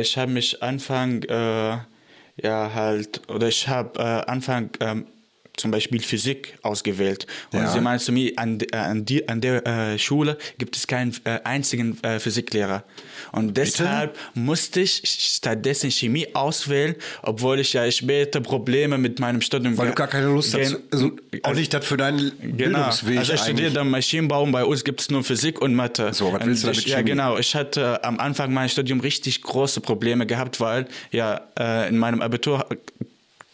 [0.00, 5.06] ich habe mich Anfang ja halt oder ich habe Anfang ähm,
[5.56, 7.26] zum Beispiel Physik ausgewählt.
[7.52, 7.70] Und ja.
[7.70, 11.40] sie meinte zu mir, an, an, die, an der äh, Schule gibt es keinen äh,
[11.44, 12.84] einzigen äh, Physiklehrer.
[13.32, 14.40] Und deshalb Bitte?
[14.40, 19.94] musste ich stattdessen Chemie auswählen, obwohl ich ja später Probleme mit meinem Studium Weil du
[19.94, 21.12] gar keine Lust hast, also
[21.42, 22.56] auch nicht das für deinen genau.
[22.56, 26.12] Bildungsweg Also ich studiere dann Maschinenbau und bei uns gibt es nur Physik und Mathe.
[26.12, 29.42] So, was willst du damit ich, Ja genau, ich hatte am Anfang meines Studiums richtig
[29.42, 32.66] große Probleme gehabt, weil ja äh, in meinem Abitur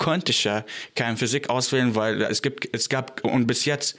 [0.01, 0.65] konnte ich ja
[0.97, 3.97] keine Physik auswählen, weil es gibt, es gab und bis jetzt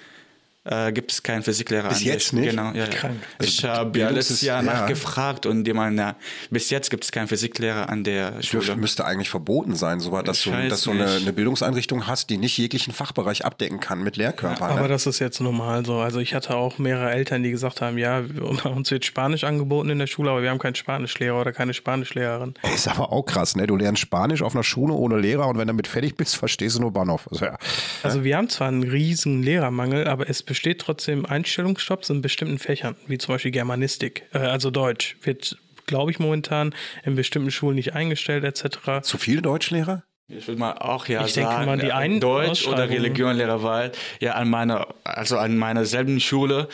[0.63, 1.89] äh, gibt es keinen Physiklehrer.
[1.89, 2.51] Bis jetzt nicht?
[2.51, 2.85] Genau, ja.
[2.85, 3.15] Krank.
[3.39, 4.71] Also ich habe ja letztes Jahr ja.
[4.71, 6.15] nachgefragt und die meinen, ja,
[6.51, 8.63] bis jetzt gibt es keinen Physiklehrer an der Schule.
[8.63, 12.37] Dürfte, müsste eigentlich verboten sein, so, dass du, dass du eine, eine, Bildungseinrichtung hast, die
[12.37, 14.69] nicht jeglichen Fachbereich abdecken kann mit Lehrkörpern.
[14.69, 14.87] Ja, aber ne?
[14.89, 15.97] das ist jetzt normal so.
[15.97, 18.19] Also ich hatte auch mehrere Eltern, die gesagt haben, ja,
[18.63, 22.53] uns wird Spanisch angeboten in der Schule, aber wir haben keinen Spanischlehrer oder keine Spanischlehrerin.
[22.75, 23.65] Ist aber auch krass, ne?
[23.65, 26.75] Du lernst Spanisch auf einer Schule ohne Lehrer und wenn du damit fertig bist, verstehst
[26.75, 27.27] du nur Bahnhof.
[27.31, 27.57] Also, ja.
[28.03, 32.97] also wir haben zwar einen riesen Lehrermangel, aber es besteht trotzdem Einstellungsstopps in bestimmten Fächern,
[33.07, 37.93] wie zum Beispiel Germanistik, äh, also Deutsch, wird, glaube ich, momentan in bestimmten Schulen nicht
[37.93, 39.01] eingestellt, etc.
[39.01, 40.03] Zu viele Deutschlehrer?
[40.27, 43.63] Ich würde mal auch ja ich sagen, denke mal, die äh, einen Deutsch oder Religionlehrer,
[43.63, 46.67] weil ja an meiner, also an meiner selben Schule,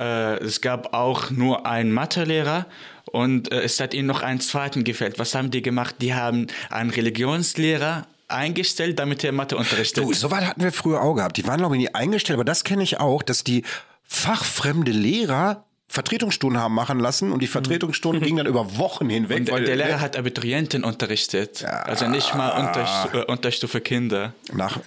[0.00, 2.64] äh, es gab auch nur einen Mathelehrer
[3.12, 5.18] und äh, es hat ihnen noch einen zweiten gefällt.
[5.18, 5.96] Was haben die gemacht?
[6.00, 10.04] Die haben einen Religionslehrer eingestellt, damit er Mathe unterrichtet.
[10.04, 11.36] Du, so weit hatten wir früher auch gehabt.
[11.36, 13.64] Die waren, glaube ich, nie eingestellt, aber das kenne ich auch, dass die
[14.04, 19.38] fachfremde Lehrer Vertretungsstunden haben machen lassen und die Vertretungsstunden gingen dann über Wochen hinweg.
[19.38, 24.34] Und, weil, der Lehrer hat Abiturienten unterrichtet, ja, also nicht mal Unterstufe, äh, Unterstufe Kinder.
[24.52, 24.80] Nach,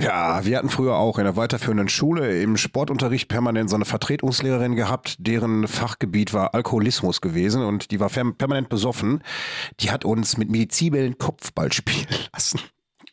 [0.00, 4.74] ja, wir hatten früher auch in der weiterführenden Schule im Sportunterricht permanent so eine Vertretungslehrerin
[4.74, 9.22] gehabt, deren Fachgebiet war Alkoholismus gewesen und die war permanent besoffen.
[9.80, 12.60] Die hat uns mit Medizibällen Kopfball spielen lassen.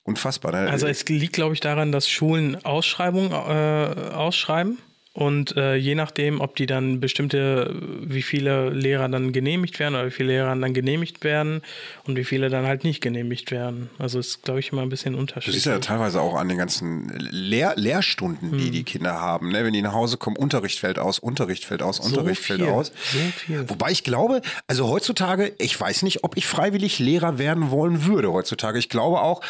[0.03, 0.53] Unfassbar.
[0.53, 0.69] Ne?
[0.69, 4.79] Also es liegt, glaube ich, daran, dass Schulen Ausschreibungen äh, ausschreiben
[5.19, 10.05] und äh, je nachdem, ob die dann bestimmte, wie viele Lehrer dann genehmigt werden oder
[10.05, 11.62] wie viele Lehrer dann genehmigt werden
[12.05, 13.89] und wie viele dann halt nicht genehmigt werden.
[13.99, 15.62] Also ist, glaube ich, immer ein bisschen unterschiedlich.
[15.62, 18.71] Das ist ja teilweise auch an den ganzen Lehr Lehrstunden, die hm.
[18.71, 19.51] die Kinder haben.
[19.51, 19.65] Ne?
[19.65, 22.93] Wenn die nach Hause kommen, Unterricht fällt aus, Unterricht fällt aus, Unterricht so fällt aus.
[23.12, 23.69] So viel.
[23.69, 28.32] Wobei ich glaube, also heutzutage, ich weiß nicht, ob ich freiwillig Lehrer werden wollen würde
[28.32, 28.79] heutzutage.
[28.79, 29.41] Ich glaube auch,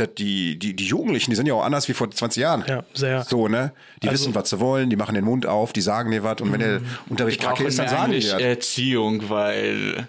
[0.00, 2.64] dass die, die, die Jugendlichen, die sind ja auch anders wie vor 20 Jahren.
[2.66, 3.22] Ja, sehr.
[3.24, 3.72] So, ne?
[4.02, 6.40] Die Also- wissen, was sie wollen, die machen den Mund auf, die sagen dir was
[6.40, 8.40] und wenn der Unterricht kacke ist, dann sagen die das.
[8.40, 10.08] Erziehung, weil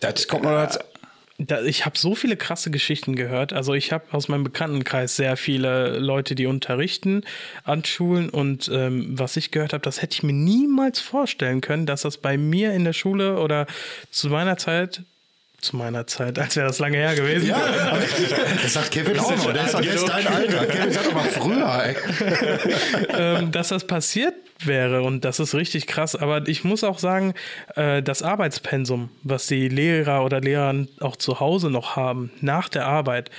[0.00, 0.78] Das kommt noch dazu.
[1.40, 3.52] Da, ich habe so viele krasse Geschichten gehört.
[3.52, 7.22] Also ich habe aus meinem Bekanntenkreis sehr viele Leute, die unterrichten
[7.62, 8.28] an Schulen.
[8.28, 12.16] Und ähm, was ich gehört habe, das hätte ich mir niemals vorstellen können, dass das
[12.16, 13.68] bei mir in der Schule oder
[14.10, 15.02] zu meiner Zeit,
[15.60, 17.48] zu meiner Zeit, als wäre das lange her gewesen,
[18.62, 19.52] Das sagt Kevin auch noch.
[19.52, 20.66] Der ist jetzt dein Alter.
[20.66, 21.96] Kevin sagt doch mal früher, ey.
[23.08, 26.14] ähm, dass das passiert wäre und das ist richtig krass.
[26.14, 27.34] Aber ich muss auch sagen,
[27.74, 32.86] äh, das Arbeitspensum, was die Lehrer oder Lehrer auch zu Hause noch haben, nach der
[32.86, 33.30] Arbeit,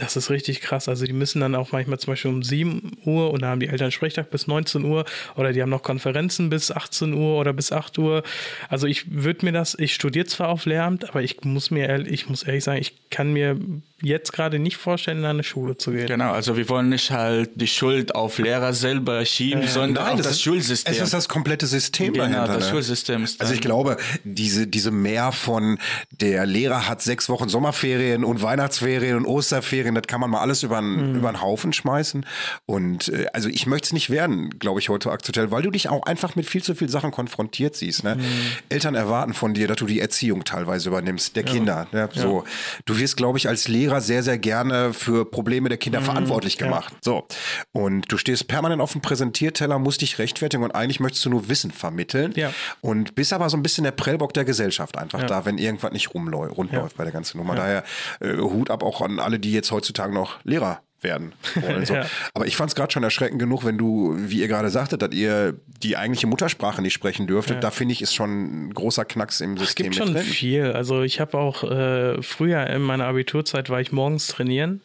[0.00, 0.88] das ist richtig krass.
[0.88, 3.68] Also die müssen dann auch manchmal zum Beispiel um 7 Uhr und da haben die
[3.68, 5.04] Eltern Sprechtag bis 19 Uhr
[5.36, 8.22] oder die haben noch Konferenzen bis 18 Uhr oder bis 8 Uhr.
[8.68, 12.12] Also ich würde mir das, ich studiere zwar auf Lehramt, aber ich muss mir ehrlich,
[12.12, 13.58] ich muss ehrlich sagen, ich kann mir
[14.02, 16.06] jetzt gerade nicht vorstellen, in eine Schule zu gehen.
[16.06, 20.32] genau, also wir wollen nicht halt die Schuld auf Lehrer selber schieben, sondern auf das,
[20.32, 20.94] ist, Schulsystem.
[20.94, 22.54] Es ist das komplette System genau, dahinter.
[22.54, 22.70] das ne?
[22.70, 25.78] Schulsystem ist Also ich glaube, diese, diese Mehr von
[26.10, 30.62] der Lehrer hat sechs Wochen Sommerferien und Weihnachtsferien und Osterferien, das kann man mal alles
[30.62, 30.98] über Mhm.
[30.98, 32.24] einen, über einen Haufen schmeißen.
[32.66, 35.88] Und äh, also ich möchte es nicht werden, glaube ich, heute aktuell, weil du dich
[35.88, 38.04] auch einfach mit viel zu vielen Sachen konfrontiert siehst.
[38.04, 38.16] Ne?
[38.16, 38.22] Mhm.
[38.68, 41.86] Eltern erwarten von dir, dass du die Erziehung teilweise übernimmst, der Kinder.
[41.92, 42.08] Ne?
[42.14, 42.44] So,
[42.84, 45.80] du wirst, glaube ich, als Lehrer sehr, sehr gerne für Probleme der Mhm.
[45.80, 46.92] Kinder verantwortlich gemacht.
[47.02, 47.26] So.
[47.72, 51.48] Und du stehst permanent auf dem Präsentierteller, musst dich rechtfertigen und eigentlich möchtest du nur
[51.48, 52.32] Wissen vermitteln.
[52.36, 52.52] Ja.
[52.80, 56.08] Und bist aber so ein bisschen der Prellbock der Gesellschaft einfach da, wenn irgendwas nicht
[56.08, 57.54] rumläu- rund läuft bei der ganzen Nummer.
[57.54, 57.84] Daher
[58.20, 61.86] äh, Hut ab auch an alle, die jetzt heutzutage noch Lehrer werden wollen.
[61.86, 61.94] So.
[61.94, 62.04] Ja.
[62.34, 65.12] Aber ich fand es gerade schon erschreckend genug, wenn du, wie ihr gerade sagtet, dass
[65.12, 67.64] ihr die eigentliche Muttersprache nicht sprechen dürftet.
[67.64, 70.22] Da finde ich, ist schon ein großer Knacks im Es System gibt mit schon drin.
[70.24, 70.72] viel.
[70.72, 74.82] Also ich habe auch äh, früher in meiner Abiturzeit war ich morgens trainieren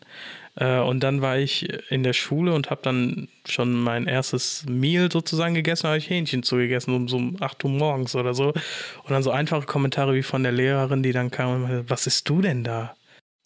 [0.55, 5.12] äh, und dann war ich in der Schule und habe dann schon mein erstes Meal
[5.12, 9.10] sozusagen gegessen, habe ich Hähnchen zugegessen um so um 8 Uhr morgens oder so und
[9.10, 12.29] dann so einfache Kommentare wie von der Lehrerin, die dann kam und meinte, was isst
[12.29, 12.95] du denn da?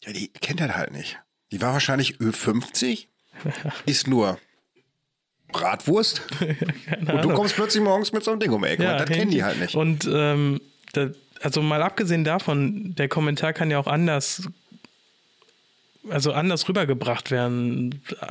[0.05, 1.19] Ja, die kennt er halt nicht.
[1.51, 3.07] Die war wahrscheinlich Ö50,
[3.85, 4.37] ist nur
[5.51, 6.21] Bratwurst
[6.99, 8.91] und du kommst plötzlich morgens mit so einem Ding um die Ecke.
[8.91, 9.75] und das kennen die halt nicht.
[9.75, 10.61] Und ähm,
[10.93, 11.09] da,
[11.41, 14.47] also mal abgesehen davon, der Kommentar kann ja auch anders,
[16.11, 18.25] also anders rübergebracht werden äh,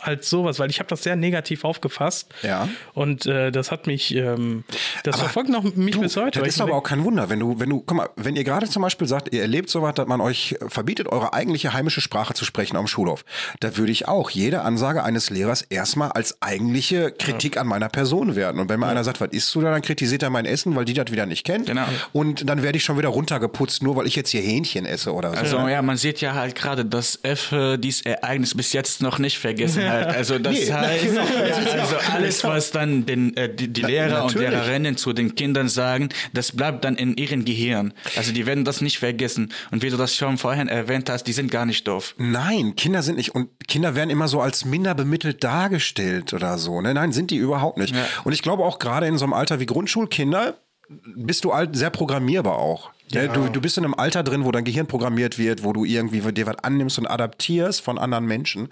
[0.00, 2.32] als sowas, weil ich habe das sehr negativ aufgefasst.
[2.42, 2.68] Ja.
[2.94, 4.64] Und äh, das hat mich, ähm,
[5.04, 6.40] das Aber verfolgt noch mich Du, bis heute.
[6.40, 8.68] Das ist aber auch kein Wunder, wenn du, wenn du, guck mal, wenn ihr gerade
[8.68, 12.44] zum Beispiel sagt, ihr erlebt sowas, dass man euch verbietet, eure eigentliche heimische Sprache zu
[12.44, 13.24] sprechen am Schulhof,
[13.60, 18.36] da würde ich auch jede Ansage eines Lehrers erstmal als eigentliche Kritik an meiner Person
[18.36, 18.60] werden.
[18.60, 20.84] Und wenn mir einer sagt, was isst du da, dann kritisiert er mein Essen, weil
[20.84, 21.66] die das wieder nicht kennt.
[21.66, 21.84] Genau.
[22.12, 25.30] Und dann werde ich schon wieder runtergeputzt, nur weil ich jetzt hier Hähnchen esse oder
[25.30, 25.36] so.
[25.36, 29.18] Also ja, man sieht ja halt gerade, dass F äh, dieses Ereignis bis jetzt noch
[29.18, 30.16] nicht vergessen hat.
[30.22, 31.22] Also das Nee, heißt, genau.
[31.48, 34.50] ja, also alles, was dann den, äh, die, die Lehrer und natürlich.
[34.50, 37.94] Lehrerinnen zu den Kindern sagen, das bleibt dann in ihrem Gehirn.
[38.16, 39.52] Also die werden das nicht vergessen.
[39.70, 42.14] Und wie du das schon vorhin erwähnt hast, die sind gar nicht doof.
[42.18, 46.80] Nein, Kinder sind nicht und Kinder werden immer so als minder bemittelt dargestellt oder so.
[46.80, 46.94] Ne?
[46.94, 47.94] Nein, sind die überhaupt nicht.
[47.94, 48.06] Ja.
[48.24, 50.54] Und ich glaube auch gerade in so einem Alter wie Grundschulkinder
[51.16, 52.90] bist du alt sehr programmierbar auch.
[53.14, 53.28] Ne?
[53.28, 56.20] Du, du bist in einem Alter drin, wo dein Gehirn programmiert wird, wo du irgendwie
[56.32, 58.68] dir was annimmst und adaptierst von anderen Menschen.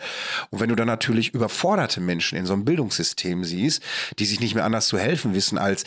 [0.51, 3.83] Und wenn du dann natürlich überforderte Menschen in so einem Bildungssystem siehst,
[4.19, 5.85] die sich nicht mehr anders zu helfen wissen als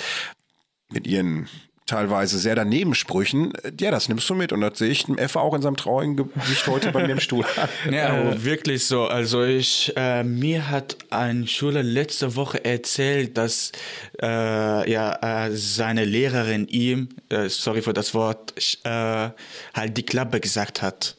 [0.92, 1.48] mit ihren
[1.86, 4.52] teilweise sehr daneben Sprüchen, ja, das nimmst du mit.
[4.54, 7.20] Und das sehe ich dem Effe auch in seinem traurigen Gesicht heute bei mir im
[7.20, 7.70] Stuhl an.
[7.94, 9.06] Ja, aber wirklich so.
[9.06, 13.72] Also ich, äh, mir hat ein Schüler letzte Woche erzählt, dass
[14.22, 14.26] äh,
[14.92, 20.82] ja äh, seine Lehrerin ihm, äh, sorry für das Wort, äh, halt die Klappe gesagt
[20.82, 21.18] hat.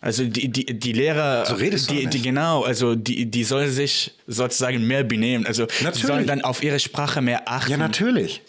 [0.00, 2.24] Also die, die, die Lehrer, So redest du die, die nicht.
[2.24, 5.46] genau, also die, die sollen sich sozusagen mehr benehmen.
[5.46, 6.06] Also die Natürlich.
[6.06, 7.70] sollen dann auf ihre Sprache mehr achten.
[7.70, 8.42] Ja, natürlich.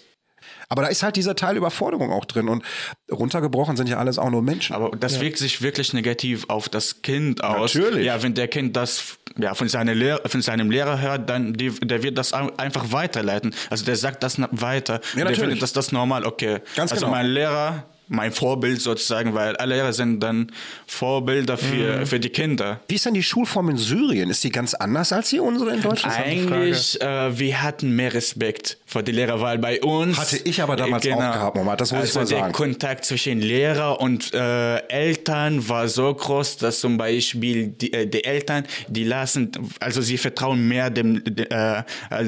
[0.69, 2.49] Aber da ist halt dieser Teil Überforderung auch drin.
[2.49, 2.63] Und
[3.11, 4.75] runtergebrochen sind ja alles auch nur Menschen.
[4.75, 7.75] Aber das wirkt sich wirklich negativ auf das Kind aus.
[7.75, 8.05] Natürlich.
[8.05, 11.69] Ja, wenn der Kind das ja, von, seiner Lehr von seinem Lehrer hört, dann die,
[11.71, 13.53] der wird das ein- einfach weiterleiten.
[13.69, 15.01] Also der sagt das weiter.
[15.15, 16.59] Und der findet das, das normal, okay.
[16.75, 17.17] Ganz also genau.
[17.17, 20.51] mein Lehrer, mein Vorbild sozusagen, weil alle Lehrer sind dann
[20.87, 22.05] Vorbilder für, Mhm.
[22.05, 22.79] für die Kinder.
[22.87, 24.29] Wie ist denn die Schulform in Syrien?
[24.29, 26.15] Ist die ganz anders als die unsere in Deutschland?
[26.17, 30.17] Eigentlich, äh, wir hatten mehr Respekt vor die Lehrer, weil bei uns...
[30.17, 32.53] Hatte ich aber damals auch gehabt, Mama, das muss ich also mal der sagen.
[32.53, 38.23] Kontakt zwischen Lehrer und äh, Eltern war so groß, dass zum Beispiel die, äh, die
[38.23, 41.83] Eltern, die lassen, also sie vertrauen mehr dem, de, äh,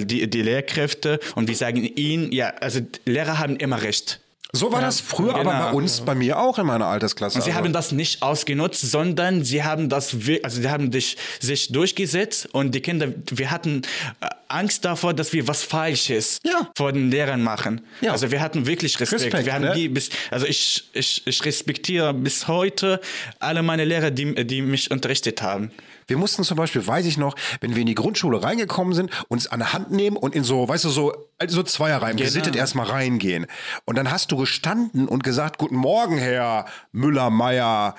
[0.06, 4.20] die, die Lehrkräfte und wir sagen ihnen, ja, also Lehrer haben immer recht.
[4.54, 5.60] So war das früher, aber Genau.
[5.66, 7.36] bei uns, bei mir auch in meiner Altersklasse.
[7.38, 11.18] Und sie Also- haben das nicht ausgenutzt, sondern sie haben das, also sie haben dich,
[11.42, 13.82] sich durchgesetzt und die Kinder, wir hatten
[14.22, 16.70] äh, Angst davor, dass wir was Falsches Ja.
[16.78, 17.82] vor den Lehrern machen.
[18.02, 18.12] Ja.
[18.12, 19.24] Also wir hatten wirklich Respekt.
[19.24, 19.74] Respekt, wir haben ne?
[19.74, 23.00] die bis, also ich, ich, ich respektiere bis heute
[23.40, 25.72] alle meine Lehrer, die, die mich unterrichtet haben.
[26.08, 29.48] Wir mussten zum Beispiel, weiß ich noch, wenn wir in die Grundschule reingekommen sind, uns
[29.48, 32.26] an der Hand nehmen und in so, weißt du, so, also so Zweierreihen Genau.
[32.28, 33.46] gesittet erstmal reingehen.
[33.84, 37.96] Und dann hast du gestanden und gesagt, guten Morgen, Herr Müller, Meier,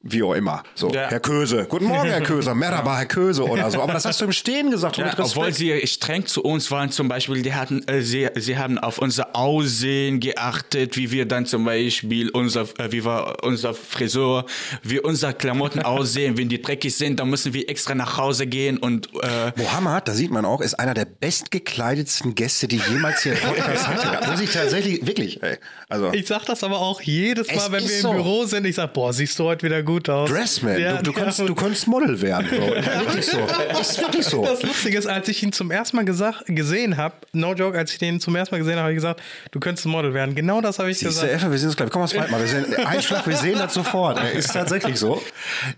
[0.00, 0.62] wie auch immer.
[0.76, 1.08] So, Ja.
[1.10, 1.66] Herr Köse.
[1.68, 2.54] Guten Morgen, Herr Köse.
[2.54, 3.82] Merhaba, Herr Köse oder so.
[3.82, 7.08] Aber das hast du im Stehen gesagt Ja, obwohl sie streng zu uns waren, zum
[7.08, 11.64] Beispiel, die hatten, äh, sie, sie haben auf unser Aussehen geachtet, wie wir dann zum
[11.64, 14.46] Beispiel unser, äh, wie war unser Frisur,
[14.84, 16.38] wie unser Klamotten aussehen.
[16.38, 20.14] Wenn die dreckig sind, dann müssen wir extra nach Hause gehen und äh, Mohammed, da
[20.14, 24.18] sieht man auch, ist einer der bestgekleidetsten Gäste, die jemals hier im Podcast hatte.
[24.22, 25.56] Da muss ich tatsächlich, wirklich, ey.
[25.88, 28.12] Also, Ich sag das aber auch jedes Es Mal, wenn wir im so.
[28.12, 28.64] Büro sind.
[28.64, 30.30] Ich sag, boah, siehst du heute wieder gut aus.
[30.30, 32.48] Dressman, Ja, du, du, ja, kannst, und du kannst Model werden.
[32.48, 32.74] Bro.
[32.78, 33.38] Ja, wirklich so.
[33.80, 34.44] Ist wirklich so.
[34.44, 37.92] Das Lustige ist, als ich ihn zum ersten Mal gesagt, gesehen habe, no joke, als
[37.92, 40.34] ich den zum ersten Mal gesehen habe, habe ich gesagt, du könntest Model werden.
[40.34, 41.32] Genau das habe ich Siehst du, gesagt.
[41.32, 41.90] Effe, wir sehen uns gleich.
[41.90, 42.40] Komm mal, zweimal.
[42.40, 44.22] Wir sehen, Einschlag, wir sehen das sofort.
[44.34, 45.22] Ist tatsächlich so.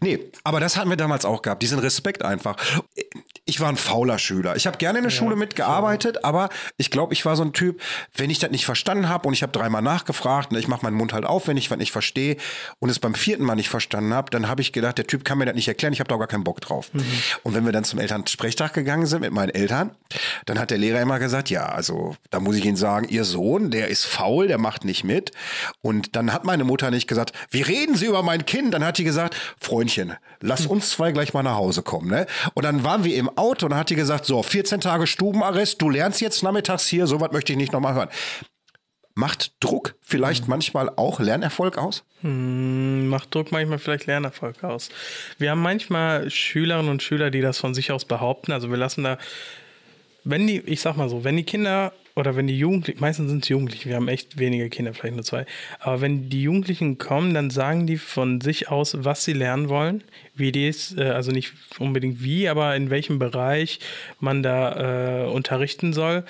[0.00, 1.62] Nee, aber das hatten wir damals auch gehabt.
[1.62, 2.56] Diesen Respekt einfach.
[3.50, 4.54] Ich war ein fauler Schüler.
[4.54, 7.82] Ich habe gerne in der Schule mitgearbeitet, aber ich glaube, ich war so ein Typ,
[8.14, 10.94] wenn ich das nicht verstanden habe und ich habe dreimal nachgefragt, ne, ich mache meinen
[10.94, 12.36] Mund halt auf, wenn ich was nicht verstehe
[12.78, 15.38] und es beim vierten Mal nicht verstanden habe, dann habe ich gedacht, der Typ kann
[15.38, 16.92] mir das nicht erklären, ich habe da gar keinen Bock drauf.
[17.42, 19.96] Und wenn wir dann zum Elternsprechtag gegangen sind mit meinen Eltern,
[20.46, 23.72] dann hat der Lehrer immer gesagt, ja, also da muss ich Ihnen sagen, Ihr Sohn,
[23.72, 25.32] der ist faul, der macht nicht mit.
[25.82, 28.74] Und dann hat meine Mutter nicht gesagt, wie reden Sie über mein Kind?
[28.74, 32.08] Dann hat die gesagt, Freundchen, lass uns zwei gleich mal nach Hause kommen.
[32.08, 32.26] Ne?
[32.54, 35.80] Und dann waren wir im Auto und dann hat die gesagt, so, 14 Tage Stubenarrest,
[35.82, 38.08] du lernst jetzt nachmittags hier, sowas möchte ich nicht nochmal hören.
[39.14, 42.04] Macht Druck vielleicht manchmal auch Lernerfolg aus?
[42.22, 44.88] Macht Druck manchmal vielleicht Lernerfolg aus.
[45.38, 48.52] Wir haben manchmal Schülerinnen und Schüler, die das von sich aus behaupten.
[48.52, 49.18] Also wir lassen da,
[50.22, 53.42] wenn die, ich sag mal so, wenn die Kinder oder wenn die Jugendlichen, meistens sind
[53.42, 55.46] es Jugendliche, wir haben echt wenige Kinder, vielleicht nur zwei,
[55.80, 60.04] aber wenn die Jugendlichen kommen, dann sagen die von sich aus, was sie lernen wollen,
[60.34, 63.80] wie die es, äh, also nicht unbedingt wie, aber in welchem Bereich
[64.20, 66.24] man da äh, unterrichten soll.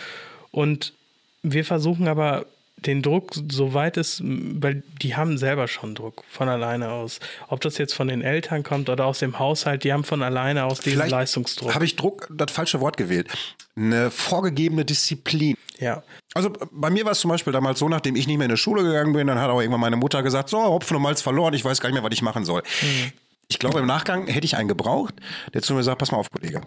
[0.51, 0.95] Und
[1.43, 2.47] wir versuchen aber
[2.87, 7.21] den Druck, soweit es, weil die haben selber schon Druck von alleine aus.
[7.49, 10.65] Ob das jetzt von den Eltern kommt oder aus dem Haushalt, die haben von alleine
[10.65, 11.75] aus diesen Leistungsdruck.
[11.75, 13.29] habe ich Druck, das falsche Wort gewählt.
[13.77, 15.57] Eine vorgegebene Disziplin.
[15.81, 16.03] Ja.
[16.35, 18.57] Also bei mir war es zum Beispiel damals so, nachdem ich nicht mehr in die
[18.57, 21.55] Schule gegangen bin, dann hat auch irgendwann meine Mutter gesagt, so, Hopfen und Malz verloren,
[21.55, 22.63] ich weiß gar nicht mehr, was ich machen soll.
[23.49, 25.15] Ich glaube, im Nachgang hätte ich einen gebraucht,
[25.55, 26.61] der zu mir sagt, pass mal auf, Kollege.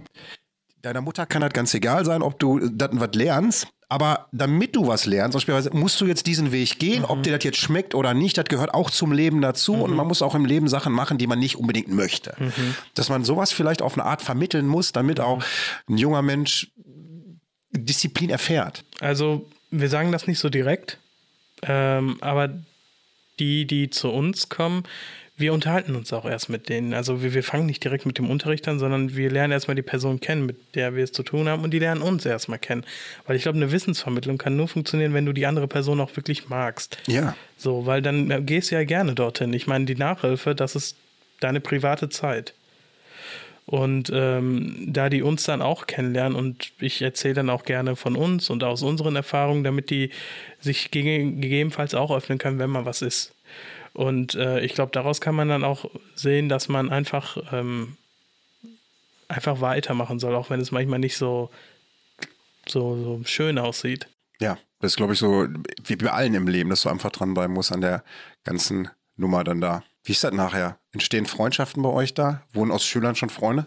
[0.82, 4.88] Deiner Mutter kann das ganz egal sein, ob du das was lernst, aber damit du
[4.88, 8.14] was lernst, beispielsweise musst du jetzt diesen Weg gehen, ob dir das jetzt schmeckt oder
[8.14, 11.18] nicht, das gehört auch zum Leben dazu und man muss auch im Leben Sachen machen,
[11.18, 12.36] die man nicht unbedingt möchte.
[12.96, 15.42] Dass man sowas vielleicht auf eine Art vermitteln muss, damit auch
[15.88, 16.74] ein junger Mensch
[17.76, 18.84] Disziplin erfährt.
[19.04, 20.98] Also wir sagen das nicht so direkt,
[21.64, 22.50] ähm, aber
[23.40, 24.84] die, die zu uns kommen,
[25.36, 26.94] wir unterhalten uns auch erst mit denen.
[26.94, 29.82] Also wir, wir fangen nicht direkt mit dem Unterricht an, sondern wir lernen erstmal die
[29.82, 32.86] Person kennen, mit der wir es zu tun haben und die lernen uns erstmal kennen.
[33.26, 36.50] Weil ich glaube, eine Wissensvermittlung kann nur funktionieren, wenn du die andere Person auch wirklich
[36.50, 36.98] magst.
[37.08, 37.36] Ja.
[37.58, 39.54] So, weil dann gehst du ja gerne dorthin.
[39.54, 40.96] Ich meine, die Nachhilfe, das ist
[41.40, 42.54] deine private Zeit.
[43.66, 48.16] Und ähm, da die uns dann auch kennenlernen und ich erzähle dann auch gerne von
[48.16, 50.10] uns und aus unseren Erfahrungen, damit die
[50.60, 53.34] sich gege gegebenenfalls auch öffnen können, wenn mal was ist.
[53.94, 57.96] Und äh, ich glaube, daraus kann man dann auch sehen, dass man einfach, ähm,
[59.28, 61.50] einfach weitermachen soll, auch wenn es manchmal nicht so,
[62.68, 64.08] so, so schön aussieht.
[64.40, 65.48] Ja, das ist, glaube ich, so
[65.86, 68.04] wie bei allen im Leben, dass du einfach dranbleiben musst an der
[68.44, 69.84] ganzen Nummer dann da.
[70.04, 70.78] Wie ist das nachher?
[70.94, 72.42] Entstehen Freundschaften bei euch da?
[72.54, 73.66] Wurden aus Schülern schon Freunde?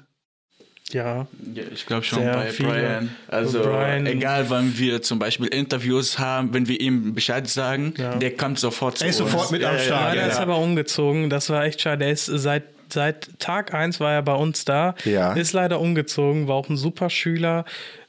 [0.93, 2.69] Ja, Ja, ich glaube schon bei viele.
[2.69, 3.17] Brian.
[3.27, 8.15] Also Brian- egal, wann wir zum Beispiel Interviews haben, wenn wir ihm Bescheid sagen, Ja.
[8.15, 9.33] der kommt sofort zu Er ist uns.
[9.33, 10.29] sofort mit am Start, Ja, der ja.
[10.29, 11.29] ist aber umgezogen.
[11.29, 11.99] Das war echt schade.
[12.05, 12.62] Der ist seit,
[12.93, 14.95] seit Tag 1 war er bei uns da.
[15.05, 15.33] Ja.
[15.33, 17.65] Ist leider umgezogen, war auch ein super Schüler,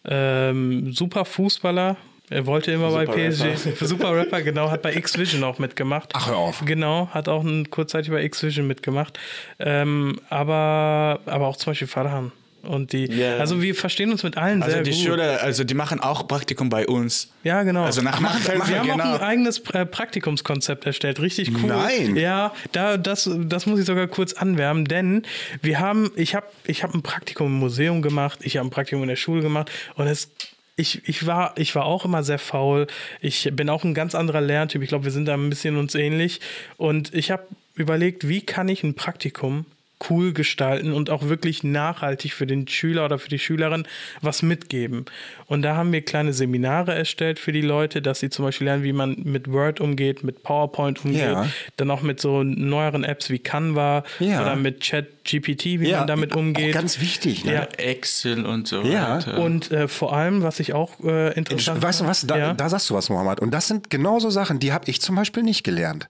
[0.05, 1.97] ähm, super Fußballer.
[2.29, 3.17] Er wollte immer bei Super
[3.53, 3.85] PSG.
[3.85, 6.11] Super Rapper, genau, hat bei X-Vision auch mitgemacht.
[6.13, 6.63] Ach, hör auf.
[6.65, 9.17] Genau, hat auch ein, kurzzeitig bei X-Vision mitgemacht.
[9.59, 12.31] Ähm, aber, aber auch zum Beispiel Farhan.
[12.63, 13.37] Und die, Ja.
[13.37, 14.99] also wir verstehen uns mit allen Also sehr die gut.
[14.99, 17.31] Schüler, also die machen auch Praktikum bei uns.
[17.43, 17.83] Ja, genau.
[17.85, 19.03] Also nach Nachhilfe, wir haben genau.
[19.05, 21.69] auch ein eigenes äh, Praktikumskonzept erstellt, richtig cool.
[21.69, 22.17] Nein.
[22.17, 25.23] Ja, da, das, das muss ich sogar kurz anwärmen, denn
[25.61, 29.03] wir haben, ich habe ich hab ein Praktikum im Museum gemacht, ich habe ein Praktikum
[29.03, 30.29] in der Schule gemacht und es
[30.77, 32.87] ich, ich, war, ich war auch immer sehr faul.
[33.19, 34.83] Ich bin auch ein ganz anderer Lerntyp.
[34.83, 36.39] Ich glaube, wir sind da ein bisschen uns ähnlich.
[36.77, 39.65] Und ich habe überlegt, wie kann ich ein Praktikum
[40.09, 43.87] cool gestalten und auch wirklich nachhaltig für den Schüler oder für die Schülerin
[44.21, 45.05] was mitgeben.
[45.47, 48.83] Und da haben wir kleine Seminare erstellt für die Leute, dass sie zum Beispiel lernen,
[48.83, 51.47] wie man mit Word umgeht, mit PowerPoint umgeht, ja.
[51.77, 54.41] dann auch mit so neueren Apps wie Canva ja.
[54.41, 56.73] oder mit Chat GPT, wie ja, man damit umgeht.
[56.73, 57.53] ganz wichtig, ne?
[57.53, 57.63] Ja.
[57.77, 59.17] Excel und so ja.
[59.17, 59.39] weiter.
[59.39, 62.89] Und äh, vor allem, was ich auch äh, interessant Weißt du was, da, da, sagst
[62.89, 63.39] du was, Mohammed.
[63.39, 66.09] Und das sind genauso Sachen, die habe ich zum Beispiel nicht gelernt.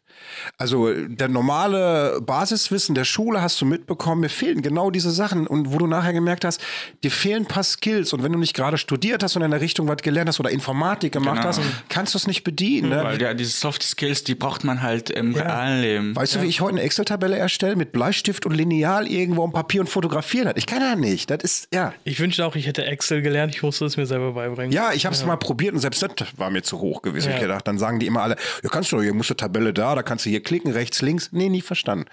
[0.58, 5.48] Also der normale Basiswissen der Schule hast du mitbekommen, mir fehlen genau diese Sachen.
[5.48, 6.62] Und wo du nachher gemerkt hast,
[7.04, 8.14] dir fehlen ein paar Skills.
[8.14, 10.50] Und wenn du nicht gerade studiert hast und in der Richtung was gelernt hast oder
[10.50, 11.48] Informatik gemacht genau.
[11.48, 12.90] hast, kannst du es nicht bedienen.
[12.90, 13.04] Ne?
[13.04, 15.44] Weil ja, diese Soft Skills, die braucht man halt im ja.
[15.44, 16.16] realen Leben.
[16.16, 16.40] Weißt ja.
[16.40, 19.88] du, wie ich heute eine Excel-Tabelle erstelle mit Bleistift und Lineal irgendwo am Papier und
[19.88, 20.58] fotografieren hat?
[20.58, 21.30] Ich kann das nicht.
[21.30, 21.94] Das ist, ja.
[22.04, 23.56] Ich wünschte auch, ich hätte Excel gelernt.
[23.56, 24.72] Ich musste es mir selber beibringen.
[24.72, 25.28] Ja, ich habe es ja.
[25.28, 27.32] mal probiert und selbst das war mir zu hoch gewesen.
[27.32, 29.96] Ich gedacht, dann sagen die immer alle, ja, kannst du, hier musst du Tabelle da,
[29.96, 31.30] da kannst du hier klicken, rechts, links.
[31.32, 32.06] Nee, nie verstanden.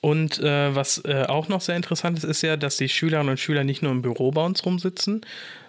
[0.00, 3.40] Und äh, was äh, auch noch sehr interessant ist, ist ja, dass die Schülerinnen und
[3.40, 5.26] Schüler nicht nur im Büro bei uns rumsitzen,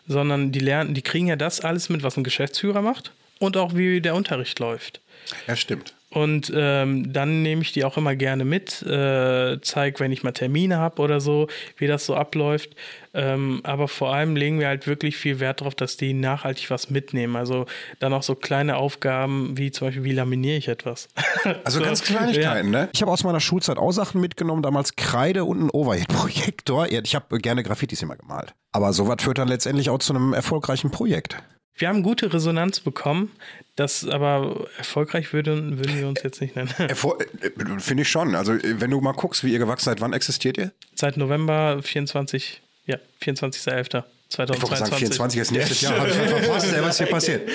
[0.07, 3.75] sondern die lernen, die kriegen ja das alles mit, was ein Geschäftsführer macht und auch
[3.75, 5.01] wie der Unterricht läuft.
[5.47, 5.95] Ja, stimmt.
[6.11, 10.31] Und ähm, dann nehme ich die auch immer gerne mit, äh, zeige, wenn ich mal
[10.31, 11.47] Termine habe oder so,
[11.77, 12.75] wie das so abläuft.
[13.13, 16.89] Ähm, aber vor allem legen wir halt wirklich viel Wert darauf, dass die nachhaltig was
[16.89, 17.35] mitnehmen.
[17.35, 17.67] Also
[17.99, 21.09] dann auch so kleine Aufgaben wie zum Beispiel, wie laminiere ich etwas.
[21.63, 22.81] Also so, ganz Kleinigkeiten, ja.
[22.81, 22.89] ne?
[22.93, 26.87] Ich habe aus meiner Schulzeit auch Sachen mitgenommen, damals Kreide und ein Overhead-Projektor.
[26.89, 28.53] Ich habe gerne Graffitis immer gemalt.
[28.71, 31.37] Aber sowas führt dann letztendlich auch zu einem erfolgreichen Projekt.
[31.79, 33.31] Wir haben gute Resonanz bekommen,
[33.77, 36.69] das aber erfolgreich würden, würden wir uns jetzt nicht nennen.
[36.79, 38.35] Äh, finde ich schon.
[38.35, 40.71] Also, wenn du mal guckst, wie ihr gewachsen seid, wann existiert ihr?
[40.93, 44.03] Seit November 24, ja, 24.11.
[44.29, 44.71] 2022.
[44.71, 45.99] Ich sagen, 24 ist nächstes Jahr.
[45.99, 47.49] Habe ich verpasst, was hier passiert.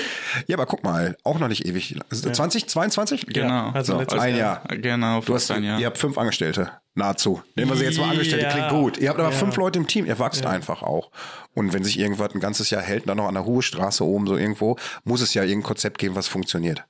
[0.47, 1.95] Ja, aber guck mal, auch noch nicht ewig.
[2.09, 3.27] 20, 22?
[3.27, 3.69] Genau.
[3.69, 4.63] Also so, ein Jahr.
[4.67, 5.79] Genau, du hast, ein Jahr.
[5.79, 6.71] Ihr habt fünf Angestellte.
[6.93, 7.41] Nahezu.
[7.55, 8.51] Nehmen wir sie jetzt mal Angestellte, ja.
[8.51, 8.97] klingt gut.
[8.97, 9.35] Ihr habt aber ja.
[9.35, 10.49] fünf Leute im Team, ihr wachst ja.
[10.49, 11.11] einfach auch.
[11.53, 14.37] Und wenn sich irgendwas ein ganzes Jahr hält, dann noch an der Ruhestraße oben so
[14.37, 16.85] irgendwo, muss es ja irgendein Konzept geben, was funktioniert.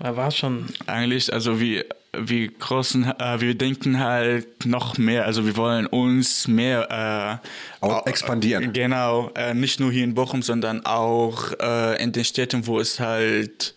[0.00, 0.66] Er war schon.
[0.86, 1.84] Eigentlich, also wie,
[2.16, 7.40] wie großen, äh, wir denken halt noch mehr, also wir wollen uns mehr
[7.82, 8.72] äh, auch expandieren.
[8.72, 13.00] Genau, äh, nicht nur hier in Bochum, sondern auch äh, in den Städten, wo es
[13.00, 13.74] halt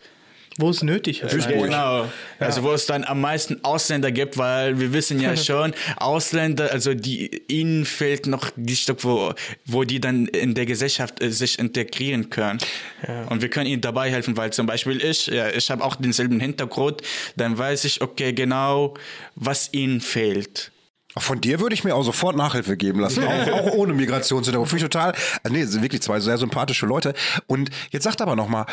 [0.57, 1.33] wo es nötig ist.
[1.33, 1.65] Duisburg.
[1.65, 2.03] Genau.
[2.03, 2.09] Ja.
[2.39, 6.93] Also wo es dann am meisten Ausländer gibt, weil wir wissen ja schon, Ausländer, also
[6.93, 9.33] die ihnen fehlt noch die Stück, wo,
[9.65, 12.59] wo die dann in der Gesellschaft äh, sich integrieren können.
[13.07, 13.25] Ja.
[13.25, 16.39] Und wir können ihnen dabei helfen, weil zum Beispiel ich, ja, ich habe auch denselben
[16.39, 17.01] Hintergrund,
[17.35, 18.95] dann weiß ich, okay, genau,
[19.35, 20.71] was ihnen fehlt.
[21.19, 24.69] Von dir würde ich mir auch sofort Nachhilfe geben lassen, auch, auch ohne Migrationshintergrund.
[24.69, 25.13] Finde ich total,
[25.43, 27.13] äh, nee, sind wirklich zwei sehr sympathische Leute.
[27.47, 28.65] Und jetzt sagt aber noch mal,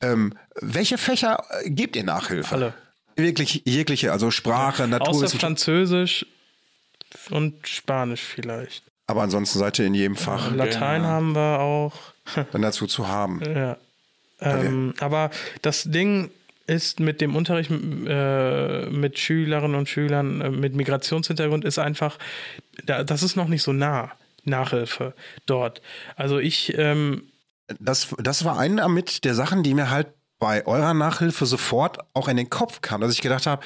[0.00, 2.54] ähm, welche Fächer äh, gebt ihr Nachhilfe?
[2.54, 2.74] Alle.
[3.16, 5.08] Wirklich jegliche, also Sprache, Natur.
[5.10, 6.26] Außer Französisch
[7.30, 8.84] und Spanisch vielleicht.
[9.06, 10.50] Aber ansonsten seid ihr in jedem Fach.
[10.54, 11.12] Latein genau.
[11.12, 11.92] haben wir auch.
[12.52, 13.40] Dann dazu zu haben.
[13.54, 13.76] Ja.
[14.58, 15.30] Ähm, aber
[15.60, 16.28] das Ding
[16.66, 22.18] ist mit dem Unterricht äh, mit Schülerinnen und Schülern äh, mit Migrationshintergrund ist einfach,
[22.84, 24.12] da, das ist noch nicht so nah,
[24.44, 25.14] Nachhilfe
[25.46, 25.82] dort.
[26.16, 26.76] Also ich.
[26.78, 27.28] Ähm,
[27.78, 30.08] das, das war einer mit der Sachen, die mir halt
[30.38, 33.62] bei eurer Nachhilfe sofort auch in den Kopf kam, dass ich gedacht habe,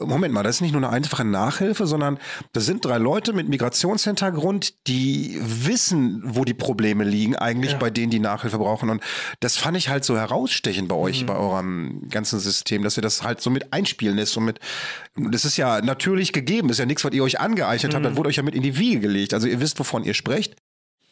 [0.00, 2.18] Moment mal, das ist nicht nur eine einfache Nachhilfe, sondern
[2.52, 7.78] das sind drei Leute mit Migrationshintergrund, die wissen, wo die Probleme liegen, eigentlich ja.
[7.78, 8.90] bei denen, die Nachhilfe brauchen.
[8.90, 9.02] Und
[9.40, 11.26] das fand ich halt so herausstechend bei euch, mhm.
[11.26, 14.36] bei eurem ganzen System, dass ihr das halt so mit einspielen lässt.
[14.36, 14.60] Und mit,
[15.16, 17.96] das ist ja natürlich gegeben, das ist ja nichts, was ihr euch angeeignet mhm.
[17.96, 19.34] habt, das wurde euch ja mit in die Wiege gelegt.
[19.34, 20.56] Also ihr wisst, wovon ihr sprecht.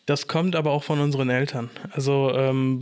[0.06, 1.68] Das kommt aber auch von unseren Eltern.
[1.90, 2.80] Also ähm,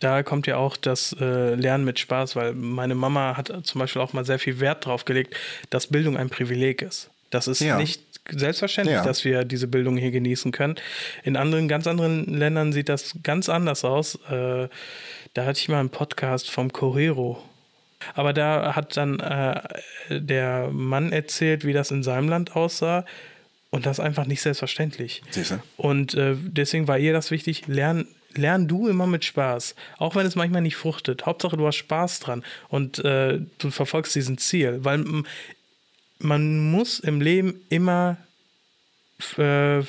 [0.00, 4.02] da kommt ja auch das äh, Lernen mit Spaß, weil meine Mama hat zum Beispiel
[4.02, 5.34] auch mal sehr viel Wert drauf gelegt,
[5.70, 7.10] dass Bildung ein Privileg ist.
[7.30, 7.78] Das ist ja.
[7.78, 9.04] nicht selbstverständlich, ja.
[9.04, 10.76] dass wir diese Bildung hier genießen können.
[11.24, 14.16] In anderen, ganz anderen Ländern sieht das ganz anders aus.
[14.30, 14.68] Äh,
[15.34, 17.42] da hatte ich mal einen Podcast vom Correro.
[18.14, 19.60] Aber da hat dann äh,
[20.10, 23.04] der Mann erzählt, wie das in seinem Land aussah.
[23.70, 25.22] Und das ist einfach nicht selbstverständlich.
[25.30, 25.62] Siehste?
[25.76, 29.74] Und äh, deswegen war ihr das wichtig, lern, lern du immer mit Spaß.
[29.98, 31.26] Auch wenn es manchmal nicht fruchtet.
[31.26, 34.84] Hauptsache, du hast Spaß dran und äh, du verfolgst diesen Ziel.
[34.84, 35.04] Weil
[36.18, 38.16] man muss im Leben immer
[39.36, 39.82] äh,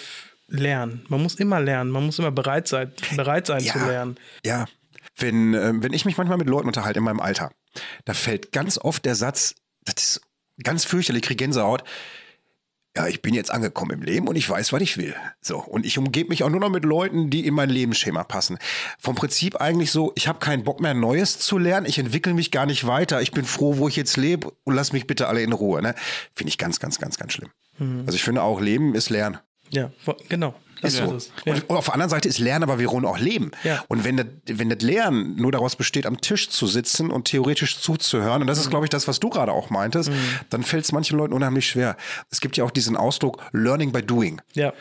[0.49, 1.05] lernen.
[1.07, 1.89] Man muss immer lernen.
[1.91, 4.17] Man muss immer bereit sein, bereit sein ja, zu lernen.
[4.45, 4.65] Ja.
[5.15, 7.51] Wenn, äh, wenn ich mich manchmal mit Leuten unterhalte in meinem Alter,
[8.03, 9.55] da fällt ganz oft der Satz,
[9.85, 10.21] das ist
[10.63, 11.83] ganz fürchterlich, ich kriege Gänsehaut
[12.95, 15.15] ja, ich bin jetzt angekommen im Leben und ich weiß, was ich will.
[15.41, 18.57] So, und ich umgebe mich auch nur noch mit Leuten, die in mein Lebensschema passen.
[18.99, 21.85] Vom Prinzip eigentlich so, ich habe keinen Bock mehr, Neues zu lernen.
[21.85, 23.21] Ich entwickle mich gar nicht weiter.
[23.21, 25.81] Ich bin froh, wo ich jetzt lebe und lass mich bitte alle in Ruhe.
[25.81, 25.93] Ne?
[26.33, 27.51] Finde ich ganz, ganz, ganz, ganz schlimm.
[27.77, 28.03] Mhm.
[28.05, 29.37] Also ich finde auch, Leben ist Lernen.
[29.69, 29.91] Ja,
[30.27, 30.55] genau.
[30.81, 31.13] Das ist so.
[31.15, 31.31] es.
[31.45, 31.53] Ja.
[31.53, 33.51] Und, und auf der anderen Seite ist Lernen aber wiederum auch Leben.
[33.63, 33.83] Ja.
[33.87, 37.79] Und wenn das, wenn das Lernen nur daraus besteht, am Tisch zu sitzen und theoretisch
[37.79, 38.63] zuzuhören, und das Mhm.
[38.63, 40.11] ist, glaube ich, das, was du gerade auch meintest,
[40.49, 41.97] dann fällt es manchen Leuten unheimlich schwer.
[42.31, 44.41] Es gibt ja auch diesen Ausdruck Learning by Doing.
[44.53, 44.73] ja.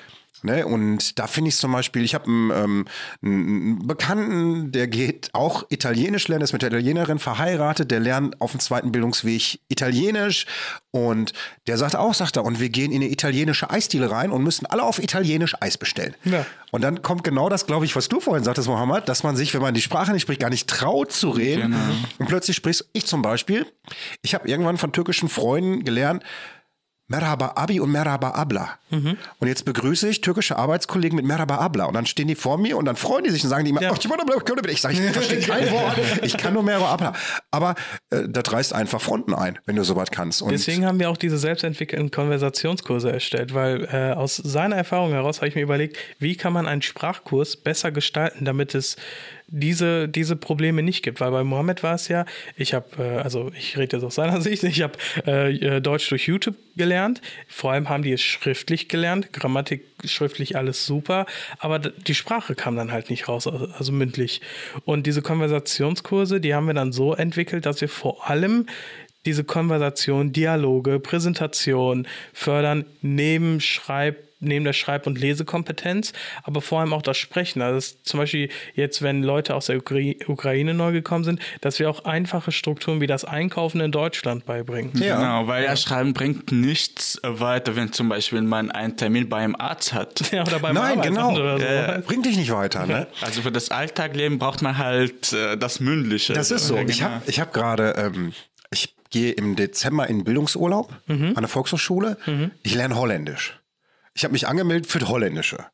[0.43, 0.67] Ne?
[0.67, 2.85] Und da finde ich zum Beispiel, ich habe einen, ähm,
[3.23, 8.53] einen Bekannten, der geht auch Italienisch lernen, ist mit der Italienerin verheiratet, der lernt auf
[8.53, 10.47] dem zweiten Bildungsweg Italienisch
[10.91, 11.33] und
[11.67, 14.67] der sagt auch, sagt er, und wir gehen in eine italienische Eisdiele rein und müssen
[14.67, 16.15] alle auf Italienisch Eis bestellen.
[16.25, 16.47] Ja.
[16.71, 19.55] Und dann kommt genau das, glaube ich, was du vorhin sagtest, Mohammed, dass man sich,
[19.55, 21.75] wenn man die Sprache nicht spricht, gar nicht traut zu reden.
[22.19, 23.67] Und plötzlich sprichst ich zum Beispiel,
[24.23, 26.23] ich habe irgendwann von türkischen Freunden gelernt,
[27.11, 28.79] Merhaba Abi und Merhaba Abla.
[28.91, 31.87] Und jetzt begrüße ich türkische Arbeitskollegen mit Merhaba Abla.
[31.87, 33.81] Und dann stehen die vor mir und dann freuen die sich und sagen die immer,
[33.83, 33.91] Ja.
[33.93, 35.99] "Ach, ich sage, ich verstehe kein Wort.
[36.23, 37.13] Ich kann nur Merhaba Abla.
[37.51, 37.75] Aber
[38.11, 40.43] äh, das reißt einfach Fronten ein, wenn du sowas kannst.
[40.43, 45.39] Und Deswegen haben wir auch diese selbstentwickelten Konversationskurse erstellt, weil äh, aus seiner Erfahrung heraus
[45.39, 48.97] habe ich mir überlegt, wie kann man einen Sprachkurs besser gestalten, damit es
[49.49, 51.21] diese, diese Probleme nicht gibt.
[51.21, 52.27] Weil bei Mohammed war es ja,
[52.57, 54.95] ich habe, äh, also ich rede jetzt aus seiner Sicht, ich habe
[55.27, 57.21] äh, äh, Deutsch durch YouTube gelernt.
[57.49, 61.27] Vor allem haben die es schriftlich gelernt, Grammatik schriftlich alles super,
[61.59, 64.41] aber die Sprache kam dann halt nicht raus, also also mündlich.
[64.85, 68.67] Und diese Konversationskurse, die haben wir dann so entwickelt, dass wir vor allem
[69.27, 76.13] diese Konversation, Dialoge, Präsentation fördern neben Schreib neben der Schreib- und Lesekompetenz,
[76.43, 77.63] aber vor allem auch das Sprechen.
[77.63, 81.41] Also das ist zum Beispiel jetzt, wenn Leute aus der Ukra Ukraine neu gekommen sind,
[81.61, 84.93] dass wir auch einfache Strukturen wie das Einkaufen in Deutschland beibringen.
[84.95, 85.17] Ja.
[85.17, 89.93] Genau, weil ja Schreiben bringt nichts weiter, wenn zum Beispiel man einen Termin beim Arzt
[89.93, 90.21] hat.
[90.33, 91.33] Ja, oder beim Nein, genau.
[91.35, 91.65] oder so.
[91.65, 91.99] Ja.
[92.01, 93.07] Bringt dich nicht weiter, ne?
[93.23, 96.33] Also für das Alltagleben braucht man halt äh, das Mündliche.
[96.35, 96.77] Das ist so.
[96.77, 97.11] Ja, Ich genau.
[97.11, 98.33] habe ich hab gerade, ähm,
[98.71, 102.19] ich gehe im Dezember in Bildungsurlaub an der Volkshochschule.
[102.63, 103.59] Ich lerne Holländisch.
[104.19, 105.65] Ich habe mich angemeldet für Holländische.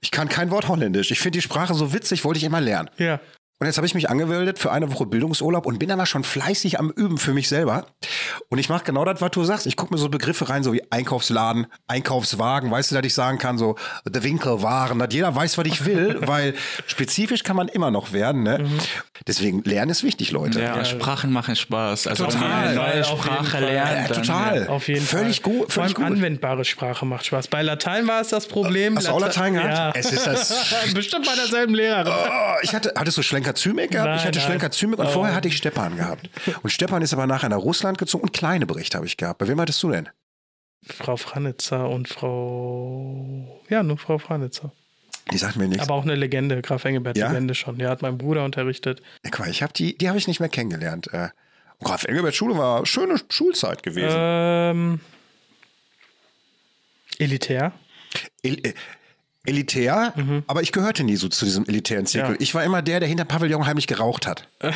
[0.00, 1.10] Ich kann kein Wort Holländisch.
[1.10, 2.88] Ich finde die Sprache so witzig, wollte ich immer lernen.
[2.96, 3.18] Ja.
[3.60, 6.78] Und jetzt habe ich mich angemeldet für eine Woche Bildungsurlaub und bin aber schon fleißig
[6.78, 7.86] am Üben für mich selber.
[8.50, 9.66] Und ich mache genau das, was du sagst.
[9.66, 13.38] Ich gucke mir so Begriffe rein, so wie Einkaufsladen, Einkaufswagen, weißt du, dass ich sagen
[13.38, 13.74] kann, so
[14.06, 16.54] der Winkelwaren, dass jeder weiß, was ich will, weil
[16.86, 18.44] spezifisch kann man immer noch werden.
[18.44, 18.64] Ne?
[19.26, 20.62] Deswegen lernen ist wichtig, Leute.
[20.62, 22.06] Ja, und Sprachen machen Spaß.
[22.06, 22.74] Also Total.
[22.76, 24.68] neue Sprache lernt, Ja, dann, total.
[24.68, 25.52] Auf jeden Völlig Fall.
[25.52, 26.16] gut, Vor allem völlig gut.
[26.18, 27.48] anwendbare Sprache macht Spaß.
[27.48, 28.96] Bei Latein war es das Problem.
[28.96, 29.72] Hast du auch Latein gehabt?
[29.74, 29.92] Ja.
[29.96, 30.54] Es ist das
[30.94, 32.12] Bestimmt bei derselben Lehrerin.
[32.16, 34.08] Oh, ich hatte, hattest du Schlenker Zymek gehabt?
[34.08, 34.46] ich Nein, hatte nein.
[34.46, 35.10] Schlenker Zymek und Oh.
[35.10, 36.28] vorher hatte ich Stepan gehabt.
[36.62, 39.38] Und Stepan ist aber nachher nach Russland gezogen und Kleinebrecht habe ich gehabt.
[39.38, 40.08] Bei wem hattest du denn?
[40.86, 43.60] Frau Franitzer und Frau.
[43.68, 44.72] Ja, nur Frau Franitzer.
[45.32, 45.82] Die sagt mir nichts.
[45.82, 47.28] Aber auch eine Legende, Graf Engelbert, Ja?
[47.28, 47.78] Legende schon.
[47.78, 49.00] Der hat mein Bruder unterrichtet.
[49.24, 51.12] Ja, guck mal, ich habe die, die habe ich nicht mehr kennengelernt.
[51.12, 51.28] Äh,
[51.82, 54.16] Graf Engelbert Schule war schöne Schulzeit gewesen.
[54.18, 55.00] Ähm,
[57.18, 57.72] elitär.
[58.42, 58.74] El
[59.48, 60.14] elitär,
[60.46, 62.32] aber ich gehörte nie so zu diesem elitären Zirkel.
[62.32, 62.40] Ja.
[62.40, 64.48] Ich war immer der, der hinter Pavillon heimlich geraucht hat.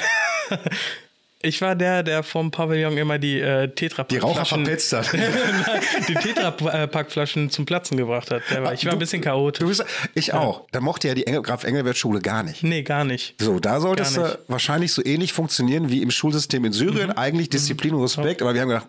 [1.45, 5.13] Ich war der, der vom Pavillon immer die äh, tetra Die Raucher verpetzt hat.
[6.09, 8.43] die Tetra-Packflaschen zum Platzen gebracht hat.
[8.63, 9.67] War, ich war ein bisschen Du chaotisch.
[9.67, 10.67] bist, ich auch.
[10.71, 12.63] Da mochte ja die Engel, Graf Engelbert Schule gar nicht.
[12.63, 13.35] Nee, gar nicht.
[13.41, 17.09] So, da sollte es Gar äh, wahrscheinlich so ähnlich funktionieren wie im Schulsystem in Syrien.
[17.09, 17.19] Mhm.
[17.19, 18.89] Eigentlich Disziplin und Respekt, aber wir haben gedacht,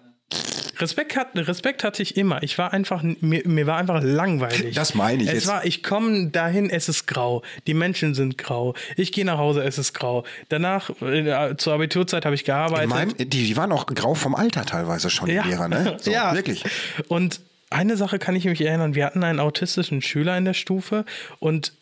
[0.79, 2.41] Respekt, hat, Respekt hatte ich immer.
[2.43, 4.75] Ich war einfach, mir, mir war einfach langweilig.
[4.75, 5.47] Das meine ich Es jetzt.
[5.47, 7.43] war, ich komme dahin, es ist grau.
[7.67, 8.73] Die Menschen sind grau.
[8.97, 10.23] Ich gehe nach Hause, es ist grau.
[10.49, 12.83] Danach, äh, zur Abiturzeit habe ich gearbeitet.
[12.85, 15.45] in meinem, die, die waren auch grau vom Alter teilweise schon, die Ja.
[15.45, 15.97] Lehrer, ne?
[16.01, 16.33] So, ja.
[16.33, 16.63] Wirklich.
[17.07, 18.95] Und eine Sache kann ich mich erinnern.
[18.95, 21.05] Wir hatten einen autistischen Schüler in der Stufe
[21.39, 21.73] und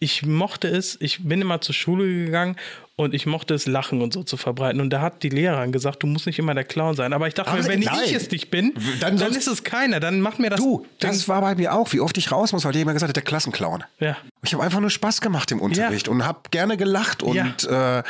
[0.00, 2.56] ich mochte es, ich bin immer zur Schule gegangen
[2.98, 4.80] und ich mochte es, Lachen und so zu verbreiten.
[4.80, 7.12] Und da hat die Lehrerin gesagt, du musst nicht immer der Clown sein.
[7.12, 7.96] Aber ich dachte, mir, wenn nein.
[8.04, 10.00] ich es nicht bin, Dann dann, ist es keiner.
[10.00, 10.58] Dann macht mir das.
[10.58, 13.14] Du, das war bei mir auch, wie oft ich raus muss, weil jemand gesagt hat,
[13.16, 13.84] der Klassenclown.
[14.00, 14.16] Ja.
[14.42, 17.22] Ich habe einfach nur Spaß gemacht im Unterricht und habe gerne gelacht.
[17.22, 18.02] Und äh,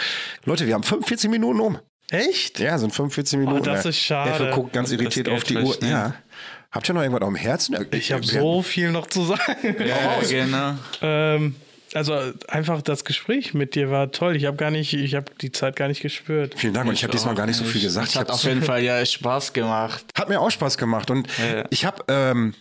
[0.47, 1.79] Leute, wir haben 45 Minuten um.
[2.11, 2.59] Echt?
[2.59, 3.61] Ja, sind 45 Minuten.
[3.61, 4.31] Oh, das ist schade.
[4.31, 5.77] Effe guckt ganz irritiert auf die Uhr.
[5.83, 5.91] ne?
[5.91, 6.15] Ja.
[6.71, 7.77] Habt ihr noch irgendwas auf dem Herzen?
[7.91, 9.77] Ich habe so viel noch zu sagen.
[9.87, 10.75] Ja, genau.
[11.03, 11.57] ähm,
[11.95, 12.19] also
[12.49, 14.37] einfach das Gespräch mit dir war toll.
[14.37, 16.55] Ich habe gar nicht, ich habe die Zeit gar nicht gespürt.
[16.57, 18.09] Vielen Dank und ich habe diesmal gar nicht so viel gesagt.
[18.09, 20.05] Es Ich hat auf jeden Fall ja Spaß gemacht.
[20.15, 21.11] Hat mir auch Spaß gemacht.
[21.11, 21.65] Und Ja, ja.
[21.71, 22.55] ich habe ähm,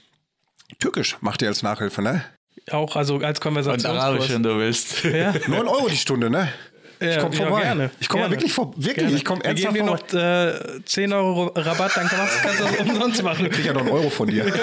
[0.80, 2.24] Türkisch macht ihr als Nachhilfe, ne?
[2.72, 4.04] Auch also als Und Konversationskurs.
[4.04, 5.04] Arabisch, wenn du willst.
[5.04, 5.34] Ja.
[5.48, 6.52] 9 Euro die Stunde, ne?
[7.00, 7.62] Ich Ja, komme ja, vorbei.
[7.64, 9.16] gerne, ich komme wirklich vor, wirklich, Gerne.
[9.16, 12.78] ich komme Wir geben ernsthaft dir noch äh, 10 Euro Rabatt, dann kannst, du das
[12.90, 13.46] umsonst machen.
[13.46, 14.46] Ich krieg ja noch einen Euro von dir.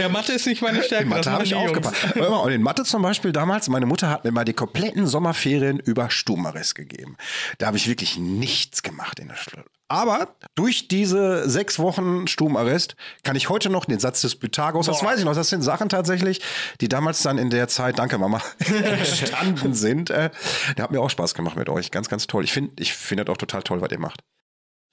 [0.00, 1.04] Ja, Mathe ist nicht meine Stärke.
[1.04, 2.16] In Mathe habe ich aufgepasst.
[2.16, 5.78] Mal, Und in Mathe zum Beispiel damals, meine Mutter hat mir mal die kompletten Sommerferien
[5.78, 7.16] über Stubenarrest gegeben.
[7.58, 9.64] Da habe ich wirklich nichts gemacht in der Schule.
[9.88, 15.04] Aber durch diese sechs Wochen Stubenarrest kann ich heute noch den Satz des Pythagoras, das
[15.04, 16.40] weiß ich noch, das sind Sachen tatsächlich,
[16.80, 18.42] die damals dann in der Zeit, danke Mama,
[18.82, 20.10] entstanden sind.
[20.10, 20.30] Äh,
[20.76, 21.92] Der hat mir auch Spaß gemacht mit euch.
[21.92, 22.42] Ganz, ganz toll.
[22.42, 24.20] Ich finde ich finde das auch total toll, was ihr macht.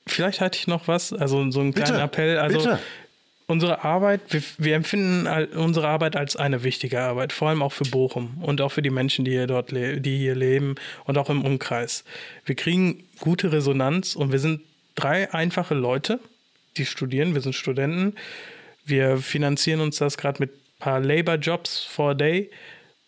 [0.05, 2.37] Vielleicht hatte ich noch was, also so einen kleinen Bitte, Appell.
[2.37, 2.79] Also bitte.
[3.47, 7.85] unsere Arbeit, wir, wir empfinden unsere Arbeit als eine wichtige Arbeit, vor allem auch für
[7.85, 10.75] Bochum und auch für die Menschen, die hier dort die hier leben
[11.05, 12.03] und auch im Umkreis.
[12.45, 14.61] Wir kriegen gute Resonanz und wir sind
[14.95, 16.19] drei einfache Leute,
[16.77, 17.33] die studieren.
[17.33, 18.15] Wir sind Studenten.
[18.85, 22.51] Wir finanzieren uns das gerade mit ein paar Labor-Jobs for a day.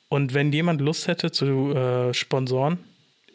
[0.07, 2.79] Und wenn jemand Lust hätte zu äh, sponsoren,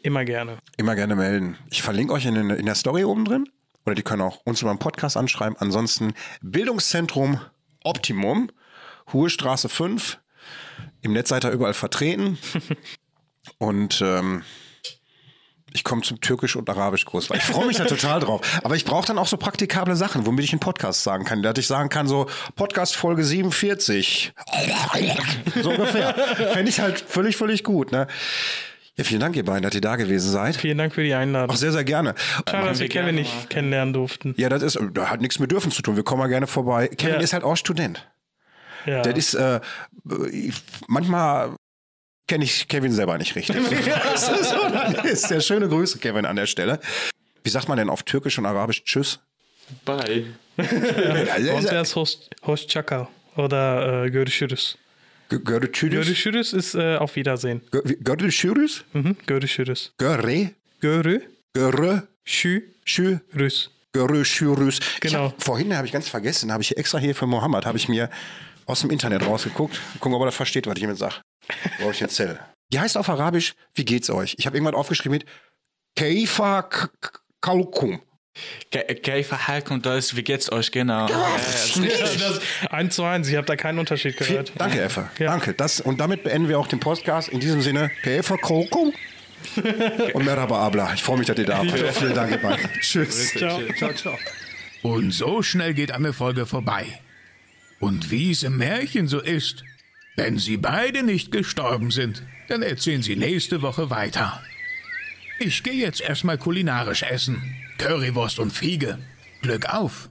[0.03, 0.59] immer gerne.
[0.77, 1.59] Immer gerne melden.
[1.71, 3.49] Ich verlinke euch in, in der Story oben drin.
[3.85, 5.57] Oder die können auch uns über einen Podcast anschreiben.
[5.59, 7.41] Ansonsten Bildungszentrum
[7.83, 8.51] Optimum,
[9.13, 10.19] Hohe Straße 5.
[11.03, 12.39] Im Netz seid ihr überall vertreten.
[13.59, 14.43] Und ähm,
[15.73, 18.41] ich komme zum Türkisch- und Arabischkurs, weil ich freue mich da total drauf.
[18.65, 21.43] Aber ich brauche dann auch so praktikable Sachen, womit ich einen Podcast sagen kann.
[21.43, 24.33] Dass ich sagen kann, so Podcast Folge 47.
[25.63, 26.15] So ungefähr.
[26.53, 27.93] Fände ich halt völlig, völlig gut.
[27.93, 28.07] Ne?
[28.97, 30.57] Ja, vielen Dank, ihr beiden, dass ihr da gewesen seid.
[30.57, 31.51] Vielen Dank für die Einladung.
[31.55, 32.15] Auch sehr, sehr gerne.
[32.49, 34.35] Schade, dass wir Kevin gerne nicht kennenlernen durften.
[34.37, 35.97] Ja, das ist, da hat nichts mit dürfen zu tun.
[35.97, 36.89] Wir kommen mal gerne vorbei.
[36.89, 37.21] Kevin Ja.
[37.21, 38.07] ist halt auch Student.
[38.87, 39.03] Ja.
[39.03, 39.61] Das ist, äh,
[40.87, 41.57] manchmal
[42.31, 43.57] kenne ich Kevin selber nicht richtig.
[44.13, 44.55] das ist,
[44.97, 46.79] das ist der schöne Grüße, Kevin, an der Stelle.
[47.43, 49.19] Wie sagt man denn auf Türkisch und Arabisch Tschüss?
[49.85, 50.27] Bye.
[50.57, 54.77] Uns wäre es Host, Hoşçakal oder äh, Görüşürüz.
[55.29, 55.91] Tschüss?
[55.91, 57.63] Görüşürüz ist äh, auf Wiedersehen.
[58.29, 58.85] Tschüss?
[58.93, 59.17] Mhm.
[59.27, 59.93] Görüşürüz.
[59.99, 60.51] Göre?
[60.81, 61.23] Görüşürüz.
[61.55, 62.03] Göre?
[62.25, 62.63] Schü?
[62.85, 64.81] Göre Tschüss.
[64.95, 65.25] Ich Genau.
[65.25, 68.09] hab, vorhin habe ich ganz vergessen, habe ich extra hier für Mohammed, habe ich mir
[68.67, 69.81] aus dem Internet rausgeguckt.
[69.99, 71.17] Gucken, ob er das versteht, was ich ihm jetzt sage.
[72.01, 72.39] Erzähle.
[72.73, 74.37] Die heißt auf Arabisch, wie geht's euch?
[74.39, 75.27] Ich habe irgendwann aufgeschrieben mit
[75.97, 76.69] Keifa
[77.41, 78.01] Kalkum.
[78.71, 81.09] Käfer Hulk und das, wie geht's euch genau?
[82.71, 84.53] Eins zu eins, ich habe da keinen Unterschied gehört.
[84.57, 85.11] danke, Effe.
[85.19, 85.27] Ja.
[85.31, 85.53] Danke.
[85.53, 87.29] Das, und damit beenden wir auch den Podcast.
[87.29, 88.93] In diesem Sinne, Keifa Kalkum.
[90.13, 90.93] Und Merhaba Abla.
[90.93, 91.97] Ich freue mich, dass ihr da seid.
[91.97, 92.69] Vielen Dank, ihr beiden.
[92.81, 93.33] Tschüss.
[93.33, 93.59] Ciao.
[93.75, 94.19] Ciao, ciao.
[94.83, 96.87] Und so schnell geht eine Folge vorbei.
[97.79, 99.65] Und wie es im Märchen so ist,
[100.17, 104.43] wenn sie beide nicht gestorben sind, dann erzählen sie nächste Woche weiter.
[105.39, 107.43] Ich gehe jetzt erstmal kulinarisch essen.
[107.79, 108.99] Currywurst und Fiege.
[109.41, 110.11] Glück auf!